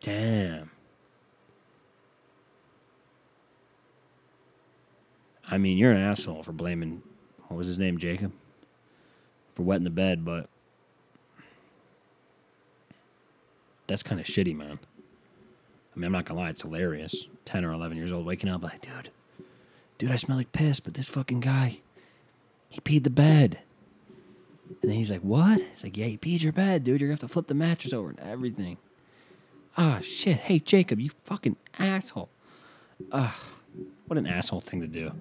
Damn. 0.00 0.70
I 5.46 5.58
mean, 5.58 5.78
you're 5.78 5.92
an 5.92 6.00
asshole 6.00 6.42
for 6.42 6.52
blaming, 6.52 7.02
what 7.48 7.56
was 7.56 7.66
his 7.66 7.78
name, 7.78 7.98
Jacob? 7.98 8.32
For 9.54 9.62
wetting 9.62 9.84
the 9.84 9.90
bed, 9.90 10.24
but 10.24 10.48
that's 13.86 14.02
kind 14.02 14.20
of 14.20 14.26
shitty, 14.26 14.56
man. 14.56 14.78
I 15.94 15.98
mean, 15.98 16.06
I'm 16.06 16.12
not 16.12 16.24
gonna 16.24 16.40
lie, 16.40 16.50
it's 16.50 16.62
hilarious. 16.62 17.26
10 17.44 17.64
or 17.64 17.72
11 17.72 17.96
years 17.96 18.10
old, 18.10 18.26
waking 18.26 18.48
up 18.48 18.62
like, 18.62 18.80
dude, 18.80 19.10
dude, 19.98 20.10
I 20.10 20.16
smell 20.16 20.36
like 20.36 20.52
piss, 20.52 20.80
but 20.80 20.94
this 20.94 21.08
fucking 21.08 21.40
guy, 21.40 21.80
he 22.68 22.80
peed 22.80 23.04
the 23.04 23.10
bed. 23.10 23.58
And 24.82 24.90
then 24.90 24.96
he's 24.96 25.10
like, 25.10 25.20
what? 25.20 25.60
He's 25.60 25.84
like, 25.84 25.96
yeah, 25.96 26.06
he 26.06 26.16
peed 26.16 26.42
your 26.42 26.52
bed, 26.52 26.84
dude. 26.84 27.00
You're 27.00 27.08
gonna 27.08 27.14
have 27.14 27.20
to 27.20 27.28
flip 27.28 27.46
the 27.46 27.54
mattress 27.54 27.92
over 27.92 28.08
and 28.08 28.20
everything. 28.20 28.78
Ah, 29.76 29.98
shit. 30.02 30.38
Hey, 30.38 30.58
Jacob, 30.58 31.00
you 31.00 31.10
fucking 31.24 31.56
asshole. 31.78 32.28
Ah, 33.12 33.38
what 34.06 34.18
an 34.18 34.26
asshole 34.26 34.60
thing 34.60 34.80
to 34.80 34.86
do. 34.86 35.12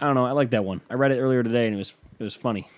I 0.00 0.06
don't 0.06 0.14
know. 0.14 0.24
I 0.24 0.32
like 0.32 0.50
that 0.50 0.64
one. 0.64 0.80
I 0.88 0.94
read 0.94 1.12
it 1.12 1.20
earlier 1.20 1.42
today 1.42 1.66
and 1.66 1.74
it 1.74 1.78
was 1.78 1.92
it 2.18 2.24
was 2.24 2.34
funny. 2.34 2.68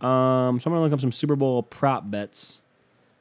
Um, 0.00 0.58
so 0.60 0.68
I'm 0.68 0.72
gonna 0.72 0.80
look 0.80 0.92
up 0.92 1.00
some 1.00 1.12
Super 1.12 1.36
Bowl 1.36 1.62
prop 1.62 2.10
bets. 2.10 2.60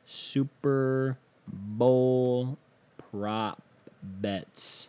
Super 0.05 1.17
Bowl 1.47 2.57
prop 3.11 3.61
bets. 4.03 4.87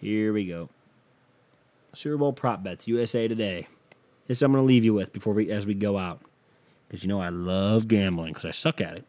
Here 0.00 0.32
we 0.32 0.46
go. 0.46 0.68
Super 1.94 2.16
Bowl 2.16 2.32
prop 2.32 2.62
bets, 2.62 2.88
USA 2.88 3.28
Today. 3.28 3.68
This 4.26 4.42
I'm 4.42 4.52
going 4.52 4.62
to 4.62 4.66
leave 4.66 4.84
you 4.84 4.94
with 4.94 5.12
before 5.12 5.34
we 5.34 5.50
as 5.50 5.66
we 5.66 5.74
go 5.74 5.98
out, 5.98 6.20
because 6.88 7.02
you 7.02 7.08
know 7.08 7.20
I 7.20 7.28
love 7.28 7.88
gambling 7.88 8.32
because 8.32 8.48
I 8.48 8.52
suck 8.52 8.80
at 8.80 8.96
it. 8.96 9.04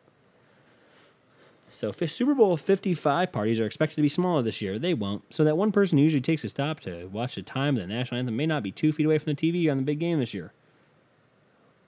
So 1.71 1.91
Super 1.91 2.35
Bowl 2.35 2.55
55 2.55 3.31
parties 3.31 3.59
are 3.59 3.65
expected 3.65 3.95
to 3.95 4.03
be 4.03 4.09
smaller 4.09 4.43
this 4.43 4.61
year. 4.61 4.77
They 4.77 4.93
won't. 4.93 5.23
So 5.33 5.43
that 5.43 5.57
one 5.57 5.71
person 5.71 5.97
who 5.97 6.03
usually 6.03 6.21
takes 6.21 6.43
a 6.43 6.49
stop 6.49 6.79
to 6.81 7.05
watch 7.07 7.35
the 7.35 7.41
time 7.41 7.77
of 7.77 7.81
the 7.81 7.87
national 7.87 8.19
anthem 8.19 8.35
may 8.35 8.45
not 8.45 8.61
be 8.61 8.71
two 8.71 8.91
feet 8.91 9.05
away 9.05 9.17
from 9.17 9.33
the 9.33 9.53
TV 9.53 9.71
on 9.71 9.77
the 9.77 9.83
big 9.83 9.99
game 9.99 10.19
this 10.19 10.33
year. 10.33 10.53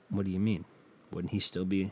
What 0.10 0.26
do 0.26 0.32
you 0.32 0.40
mean? 0.40 0.66
Wouldn't 1.12 1.34
he 1.34 1.40
still 1.40 1.66
be? 1.66 1.92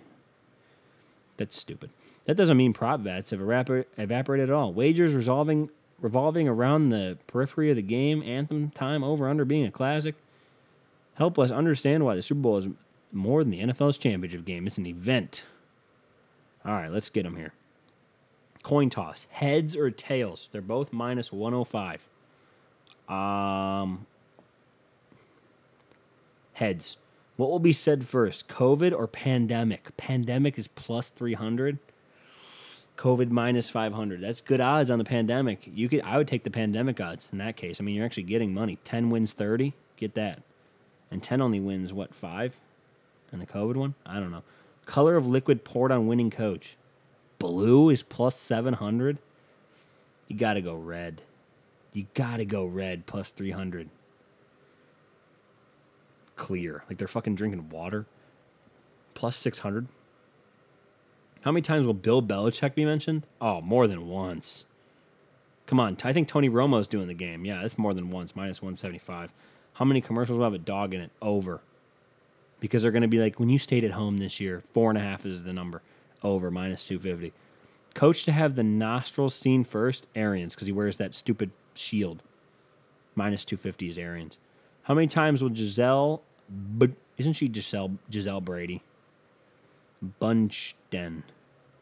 That's 1.37 1.57
stupid. 1.57 1.89
That 2.25 2.35
doesn't 2.35 2.57
mean 2.57 2.73
prop 2.73 3.03
bets 3.03 3.31
have 3.31 3.39
evapor- 3.39 3.85
evaporated 3.97 4.49
at 4.49 4.55
all. 4.55 4.73
Wagers 4.73 5.13
resolving 5.13 5.69
revolving 5.99 6.47
around 6.49 6.89
the 6.89 7.17
periphery 7.27 7.69
of 7.69 7.77
the 7.77 7.81
game, 7.81 8.21
anthem 8.23 8.69
time 8.71 9.03
over 9.03 9.29
under 9.29 9.45
being 9.45 9.65
a 9.65 9.71
classic, 9.71 10.15
help 11.15 11.39
us 11.39 11.49
understand 11.49 12.03
why 12.03 12.13
the 12.13 12.21
Super 12.21 12.41
Bowl 12.41 12.57
is 12.57 12.67
more 13.11 13.43
than 13.43 13.51
the 13.51 13.61
NFL's 13.61 13.97
championship 13.97 14.43
game. 14.43 14.67
It's 14.67 14.77
an 14.77 14.85
event. 14.85 15.43
All 16.65 16.73
right, 16.73 16.91
let's 16.91 17.09
get 17.09 17.23
them 17.23 17.37
here. 17.37 17.53
Coin 18.63 18.89
toss, 18.89 19.27
heads 19.29 19.75
or 19.75 19.91
tails? 19.91 20.49
They're 20.51 20.61
both 20.61 20.91
minus 20.91 21.31
105. 21.31 22.07
Um, 23.09 24.05
heads. 26.53 26.97
What 27.35 27.49
will 27.49 27.59
be 27.59 27.73
said 27.73 28.07
first, 28.07 28.47
COVID 28.47 28.93
or 28.93 29.07
pandemic? 29.07 29.95
Pandemic 29.97 30.57
is 30.57 30.67
plus 30.67 31.09
300. 31.09 31.79
COVID 32.97 33.31
minus 33.31 33.69
500. 33.69 34.21
That's 34.21 34.41
good 34.41 34.61
odds 34.61 34.91
on 34.91 34.99
the 34.99 35.03
pandemic. 35.03 35.67
You 35.73 35.89
could 35.89 36.01
I 36.01 36.17
would 36.17 36.27
take 36.27 36.43
the 36.43 36.51
pandemic 36.51 37.01
odds 37.01 37.27
in 37.31 37.39
that 37.39 37.57
case. 37.57 37.77
I 37.79 37.83
mean, 37.83 37.95
you're 37.95 38.05
actually 38.05 38.23
getting 38.23 38.53
money. 38.53 38.77
10 38.83 39.09
wins 39.09 39.33
30. 39.33 39.73
Get 39.97 40.13
that. 40.13 40.41
And 41.09 41.21
10 41.21 41.41
only 41.41 41.59
wins 41.59 41.91
what, 41.91 42.13
5? 42.13 42.55
And 43.31 43.41
the 43.41 43.47
COVID 43.47 43.75
one? 43.75 43.95
I 44.05 44.19
don't 44.19 44.31
know. 44.31 44.43
Color 44.85 45.15
of 45.15 45.25
liquid 45.25 45.63
poured 45.63 45.91
on 45.91 46.07
winning 46.07 46.29
coach. 46.29 46.77
Blue 47.39 47.89
is 47.89 48.03
plus 48.03 48.35
700. 48.35 49.17
You 50.27 50.37
got 50.37 50.53
to 50.53 50.61
go 50.61 50.75
red. 50.75 51.23
You 51.93 52.05
got 52.13 52.37
to 52.37 52.45
go 52.45 52.65
red 52.65 53.05
plus 53.05 53.31
300. 53.31 53.89
Clear. 56.43 56.83
Like 56.89 56.97
they're 56.97 57.07
fucking 57.07 57.35
drinking 57.35 57.69
water. 57.69 58.05
Plus 59.13 59.37
600. 59.37 59.87
How 61.43 61.53
many 61.53 61.61
times 61.61 61.87
will 61.87 61.93
Bill 61.93 62.21
Belichick 62.21 62.75
be 62.75 62.83
mentioned? 62.83 63.25
Oh, 63.39 63.61
more 63.61 63.87
than 63.87 64.09
once. 64.09 64.65
Come 65.67 65.79
on, 65.79 65.95
I 66.03 66.11
think 66.11 66.27
Tony 66.27 66.49
Romo's 66.49 66.85
doing 66.85 67.07
the 67.07 67.13
game. 67.13 67.45
Yeah, 67.45 67.61
that's 67.61 67.77
more 67.77 67.93
than 67.93 68.11
once, 68.11 68.35
minus 68.35 68.61
175. 68.61 69.33
How 69.75 69.85
many 69.85 70.01
commercials 70.01 70.37
will 70.37 70.43
have 70.43 70.53
a 70.53 70.57
dog 70.57 70.93
in 70.93 70.99
it? 70.99 71.11
Over. 71.21 71.61
Because 72.59 72.81
they're 72.81 72.91
going 72.91 73.03
to 73.03 73.07
be 73.07 73.19
like, 73.19 73.39
when 73.39 73.47
you 73.47 73.57
stayed 73.57 73.85
at 73.85 73.91
home 73.91 74.17
this 74.17 74.41
year, 74.41 74.63
four 74.73 74.89
and 74.89 74.97
a 74.97 75.01
half 75.01 75.25
is 75.25 75.45
the 75.45 75.53
number. 75.53 75.81
Over, 76.23 76.51
minus 76.51 76.83
250. 76.83 77.31
Coach 77.93 78.25
to 78.25 78.33
have 78.33 78.57
the 78.57 78.63
nostrils 78.63 79.33
seen 79.33 79.63
first, 79.63 80.07
Arians, 80.13 80.55
because 80.55 80.67
he 80.67 80.73
wears 80.73 80.97
that 80.97 81.15
stupid 81.15 81.51
shield. 81.73 82.21
Minus 83.15 83.45
250 83.45 83.87
is 83.87 83.97
Arians. 83.97 84.37
How 84.83 84.93
many 84.93 85.07
times 85.07 85.41
will 85.41 85.49
Gisele, 85.49 86.21
but 86.49 86.91
isn't 87.17 87.33
she 87.33 87.47
Gisele, 87.47 87.97
Gisele 88.09 88.41
Brady? 88.41 88.81
Bunchden. 90.21 91.23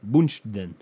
Bunchden. 0.07 0.74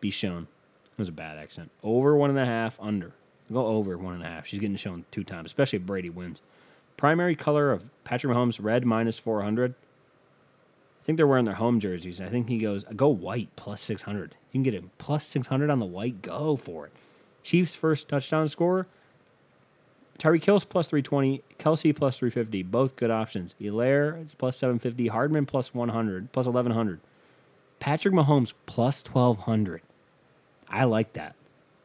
Be 0.00 0.10
shown. 0.10 0.48
That 0.96 0.98
was 0.98 1.08
a 1.08 1.12
bad 1.12 1.38
accent. 1.38 1.70
Over 1.82 2.16
one 2.16 2.30
and 2.30 2.38
a 2.38 2.46
half, 2.46 2.78
under. 2.80 3.12
Go 3.52 3.66
over 3.66 3.96
one 3.98 4.14
and 4.14 4.22
a 4.22 4.26
half. 4.26 4.46
She's 4.46 4.60
getting 4.60 4.76
shown 4.76 5.04
two 5.10 5.24
times, 5.24 5.46
especially 5.46 5.78
if 5.78 5.86
Brady 5.86 6.10
wins. 6.10 6.40
Primary 6.96 7.34
color 7.34 7.72
of 7.72 7.90
Patrick 8.04 8.32
Mahomes, 8.32 8.58
red 8.62 8.86
minus 8.86 9.18
400. 9.18 9.74
I 9.74 11.04
think 11.04 11.16
they're 11.16 11.26
wearing 11.26 11.44
their 11.44 11.54
home 11.54 11.80
jerseys. 11.80 12.20
I 12.20 12.28
think 12.28 12.48
he 12.48 12.58
goes, 12.58 12.84
go 12.96 13.08
white 13.08 13.50
plus 13.56 13.82
600. 13.82 14.36
You 14.50 14.52
can 14.52 14.62
get 14.62 14.74
a 14.74 14.84
plus 14.96 15.26
600 15.26 15.68
on 15.68 15.78
the 15.78 15.84
white. 15.84 16.22
Go 16.22 16.56
for 16.56 16.86
it. 16.86 16.92
Chiefs 17.42 17.74
first 17.74 18.08
touchdown 18.08 18.48
scorer. 18.48 18.86
Tyreek 20.18 20.44
Hill's 20.44 20.64
plus 20.64 20.88
320. 20.88 21.42
Kelce 21.58 21.94
plus 21.94 22.18
350. 22.18 22.62
Both 22.62 22.96
good 22.96 23.10
options. 23.10 23.54
Helaire 23.60 24.28
plus 24.38 24.56
750. 24.56 25.08
Hardman 25.08 25.46
plus 25.46 25.74
100. 25.74 26.32
Plus 26.32 26.46
1100. 26.46 27.00
Patrick 27.80 28.14
Mahomes 28.14 28.52
plus 28.66 29.02
1200. 29.04 29.82
I 30.68 30.84
like 30.84 31.12
that. 31.14 31.34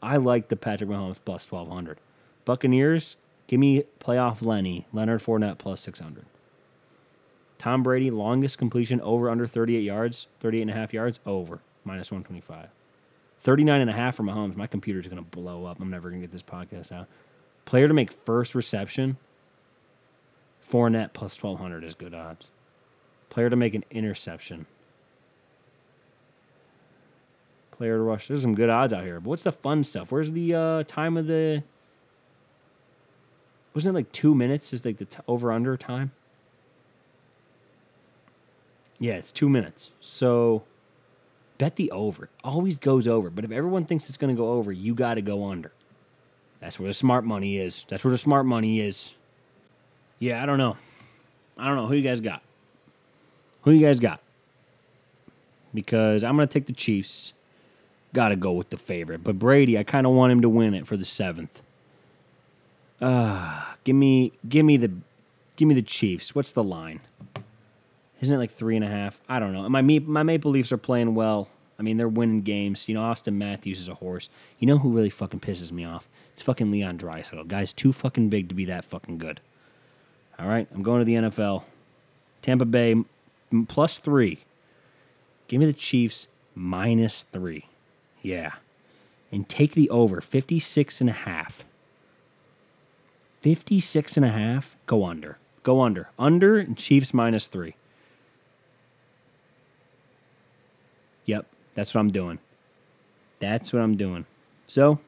I 0.01 0.17
like 0.17 0.47
the 0.47 0.55
Patrick 0.55 0.89
Mahomes 0.89 1.17
plus 1.23 1.51
1200. 1.51 1.97
Buccaneers, 2.45 3.17
give 3.47 3.59
me 3.59 3.84
playoff 3.99 4.41
Lenny. 4.41 4.88
Leonard 4.93 5.21
Fournette 5.21 5.57
plus 5.57 5.82
600. 5.82 6.25
Tom 7.57 7.84
Brady, 7.84 8.09
longest 8.09 8.57
completion 8.57 9.01
over 9.01 9.30
under 9.30 9.45
38 9.45 9.82
yards, 9.82 10.27
38 10.39 10.61
and 10.61 10.71
a 10.71 10.73
half 10.73 10.93
yards, 10.93 11.19
over, 11.25 11.59
minus 11.84 12.09
125. 12.09 12.69
39 13.41 13.82
and 13.82 13.89
a 13.89 13.93
half 13.93 14.15
for 14.15 14.23
Mahomes. 14.23 14.55
My 14.55 14.67
computer's 14.67 15.07
going 15.07 15.23
to 15.23 15.30
blow 15.30 15.65
up. 15.65 15.80
I'm 15.82 15.89
never 15.89 16.09
going 16.09 16.21
to 16.21 16.27
get 16.27 16.32
this 16.32 16.43
podcast 16.43 16.91
out. 16.93 17.07
Player 17.70 17.88
to 17.88 17.93
make 17.93 18.11
first 18.26 18.55
reception, 18.55 19.17
Fournette 20.67 21.13
plus 21.13 21.39
1200 21.39 21.84
is 21.84 21.93
good 21.93 22.15
odds. 22.15 22.47
Player 23.30 23.47
to 23.47 23.55
make 23.55 23.76
an 23.76 23.86
interception. 23.91 24.65
Player 27.70 27.97
to 27.97 28.01
rush. 28.01 28.28
There's 28.28 28.41
some 28.41 28.55
good 28.55 28.72
odds 28.72 28.91
out 28.91 29.03
here. 29.03 29.20
But 29.20 29.30
what's 29.30 29.43
the 29.43 29.51
fun 29.51 29.84
stuff? 29.84 30.11
Where's 30.11 30.32
the 30.32 30.55
uh, 30.55 30.84
time 30.88 31.15
of 31.15 31.28
the. 31.28 31.61
Wasn't 33.76 33.95
it 33.95 33.99
like 33.99 34.11
two 34.11 34.34
minutes? 34.34 34.74
Is 34.74 34.84
like 34.84 34.97
the 34.97 35.05
t- 35.05 35.22
over 35.28 35.51
under 35.51 35.78
time? 35.78 36.11
Yeah, 38.97 39.13
it's 39.13 39.32
two 39.32 39.47
minutes. 39.47 39.91
So 40.01 40.63
bet 41.59 41.76
the 41.76 41.91
over. 41.91 42.30
Always 42.43 42.78
goes 42.78 43.07
over. 43.07 43.30
But 43.30 43.45
if 43.45 43.51
everyone 43.51 43.86
thinks 43.86 44.07
it's 44.07 44.17
going 44.17 44.36
to 44.36 44.41
go 44.41 44.53
over, 44.53 44.72
you 44.72 44.95
got 44.95 45.13
to 45.13 45.22
go 45.22 45.45
under. 45.45 45.72
That's 46.60 46.80
where 46.80 46.88
the 46.88 46.93
smart 46.93 47.26
money 47.26 47.57
is. 47.57 47.86
That's 47.89 48.03
where 48.03 48.12
the 48.12 48.18
smart 48.18 48.45
money 48.45 48.80
is. 48.82 49.14
Yeah, 50.20 50.43
I 50.43 50.45
don't 50.45 50.57
know. 50.57 50.78
I 51.57 51.68
don't 51.68 51.76
know. 51.76 51.88
Who 51.88 51.95
you 51.95 52.01
guys 52.01 52.22
got? 52.22 52.41
Who 53.64 53.72
you 53.72 53.86
guys 53.86 53.99
got? 53.99 54.22
Because 55.74 56.24
I'm 56.24 56.38
to 56.38 56.47
take 56.47 56.66
the 56.66 56.74
Chiefs. 56.74 57.34
Got 58.14 58.30
to 58.30 58.36
go 58.36 58.51
with 58.51 58.70
the 58.70 58.78
favorite. 58.78 59.24
But 59.24 59.38
Brady, 59.38 59.78
I 59.78 59.84
kind 59.84 60.05
of 60.05 60.14
want 60.14 60.32
him 60.32 60.41
to 60.41 60.49
win 60.49 60.74
it 60.74 60.88
for 60.88 60.97
the 60.97 61.05
seventh. 61.05 61.62
Uh, 62.99 63.64
give 63.84 63.95
me, 63.95 64.34
give 64.47 64.66
me 64.66 64.78
the, 64.78 64.91
give 65.55 65.68
me 65.68 65.76
the 65.76 65.82
Chiefs. 65.82 66.34
What's 66.34 66.51
the 66.51 66.64
line? 66.64 67.01
Isn't 68.20 68.34
it 68.34 68.38
like 68.38 68.51
three 68.51 68.76
and 68.76 68.84
a 68.84 68.89
half? 68.89 69.22
I 69.30 69.39
don't 69.39 69.53
know. 69.53 69.70
My 69.70 69.82
my 69.82 70.24
Maple 70.24 70.51
Leafs 70.51 70.72
are 70.72 70.78
playing 70.78 71.16
well. 71.16 71.47
I 71.80 71.82
mean, 71.82 71.95
they're 71.95 72.09
winning 72.09 72.41
games. 72.41 72.89
You 72.89 72.95
know, 72.95 73.01
Auston 73.01 73.36
Matthews 73.36 73.80
is 73.80 73.88
a 73.88 73.95
horse. 73.95 74.30
You 74.59 74.67
know 74.67 74.77
who 74.80 74.91
really 74.91 75.09
fucking 75.09 75.39
pisses 75.39 75.71
me 75.71 75.86
off? 75.86 76.09
It's 76.34 76.41
fucking 76.41 76.69
Leon 76.69 76.97
Draisaitl. 76.97 77.47
Guy's 77.47 77.71
too 77.71 77.93
fucking 77.93 78.30
big 78.30 78.49
to 78.49 78.55
be 78.55 78.65
that 78.65 78.84
fucking 78.84 79.17
good. 79.17 79.39
All 80.38 80.47
right, 80.47 80.67
I'm 80.73 80.84
going 80.84 80.99
to 80.99 81.05
the 81.05 81.30
NFL. 81.30 81.63
Tampa 82.41 82.65
Bay 82.65 82.95
plus 83.67 83.99
three. 83.99 84.39
Give 85.47 85.59
me 85.59 85.65
the 85.65 85.73
Chiefs 85.73 86.27
minus 86.53 87.23
three. 87.23 87.65
Yeah. 88.21 88.53
And 89.32 89.47
take 89.47 89.73
the 89.73 89.89
over 89.89 90.21
56 90.21 91.01
and 91.01 91.09
a 91.09 91.13
half. 91.13 91.63
56 93.41 94.17
and 94.17 94.25
a 94.25 94.30
half. 94.30 94.75
Go 94.86 95.05
under. 95.05 95.38
Go 95.63 95.82
under. 95.82 96.09
Under 96.19 96.57
and 96.57 96.77
Chiefs 96.77 97.13
minus 97.13 97.47
three. 97.47 97.75
Yep, 101.25 101.45
that's 101.80 101.93
what 101.93 102.01
I'm 102.01 102.11
doing. 102.11 102.39
That's 103.39 103.71
what 103.71 103.82
I'm 103.82 103.95
doing. 103.95 104.25
So, 104.67 104.99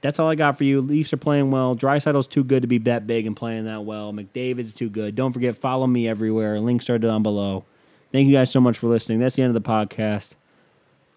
that's 0.00 0.18
all 0.18 0.30
I 0.30 0.34
got 0.34 0.56
for 0.56 0.64
you. 0.64 0.80
Leafs 0.80 1.12
are 1.12 1.18
playing 1.18 1.50
well. 1.50 1.76
Draisaitl's 1.76 2.26
too 2.26 2.42
good 2.42 2.62
to 2.62 2.66
be 2.66 2.78
that 2.78 3.06
big 3.06 3.26
and 3.26 3.36
playing 3.36 3.66
that 3.66 3.84
well. 3.84 4.12
McDavid's 4.12 4.72
too 4.72 4.88
good. 4.88 5.14
Don't 5.14 5.34
forget, 5.34 5.56
follow 5.56 5.86
me 5.86 6.08
everywhere. 6.08 6.58
Links 6.58 6.88
are 6.88 6.98
down 6.98 7.22
below. 7.22 7.64
Thank 8.12 8.28
you 8.28 8.32
guys 8.32 8.50
so 8.50 8.60
much 8.60 8.78
for 8.78 8.86
listening. 8.86 9.18
That's 9.18 9.36
the 9.36 9.42
end 9.42 9.54
of 9.54 9.62
the 9.62 9.68
podcast. 9.68 10.30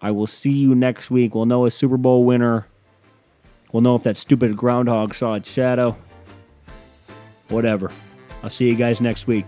I 0.02 0.10
will 0.10 0.26
see 0.26 0.52
you 0.52 0.74
next 0.74 1.10
week. 1.10 1.34
We'll 1.34 1.46
know 1.46 1.64
a 1.64 1.70
Super 1.70 1.96
Bowl 1.96 2.24
winner. 2.24 2.66
We'll 3.72 3.82
know 3.82 3.94
if 3.94 4.02
that 4.02 4.18
stupid 4.18 4.54
groundhog 4.54 5.14
saw 5.14 5.34
its 5.34 5.50
shadow. 5.50 5.96
Whatever. 7.48 7.90
I'll 8.42 8.50
see 8.50 8.68
you 8.68 8.76
guys 8.76 9.00
next 9.00 9.26
week. 9.26 9.46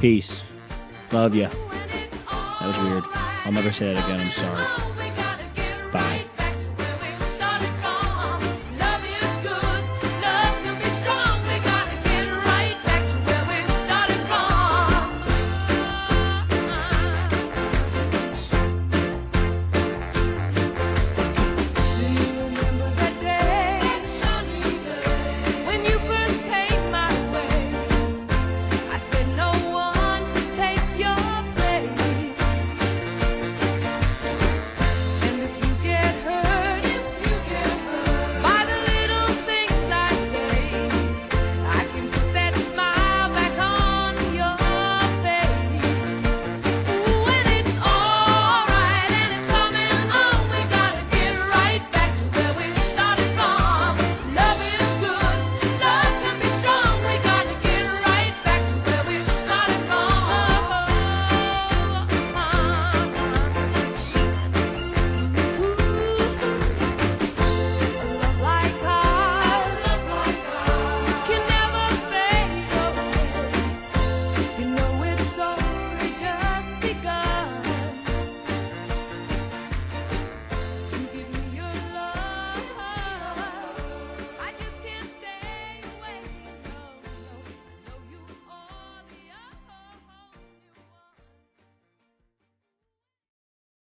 Peace. 0.00 0.42
Love 1.12 1.36
ya. 1.36 1.48
That 2.60 2.66
was 2.66 2.78
weird. 2.78 3.25
I'll 3.46 3.52
never 3.52 3.70
say 3.70 3.94
that 3.94 4.04
again. 4.04 4.18
I'm 4.18 4.32
sorry. 4.32 4.95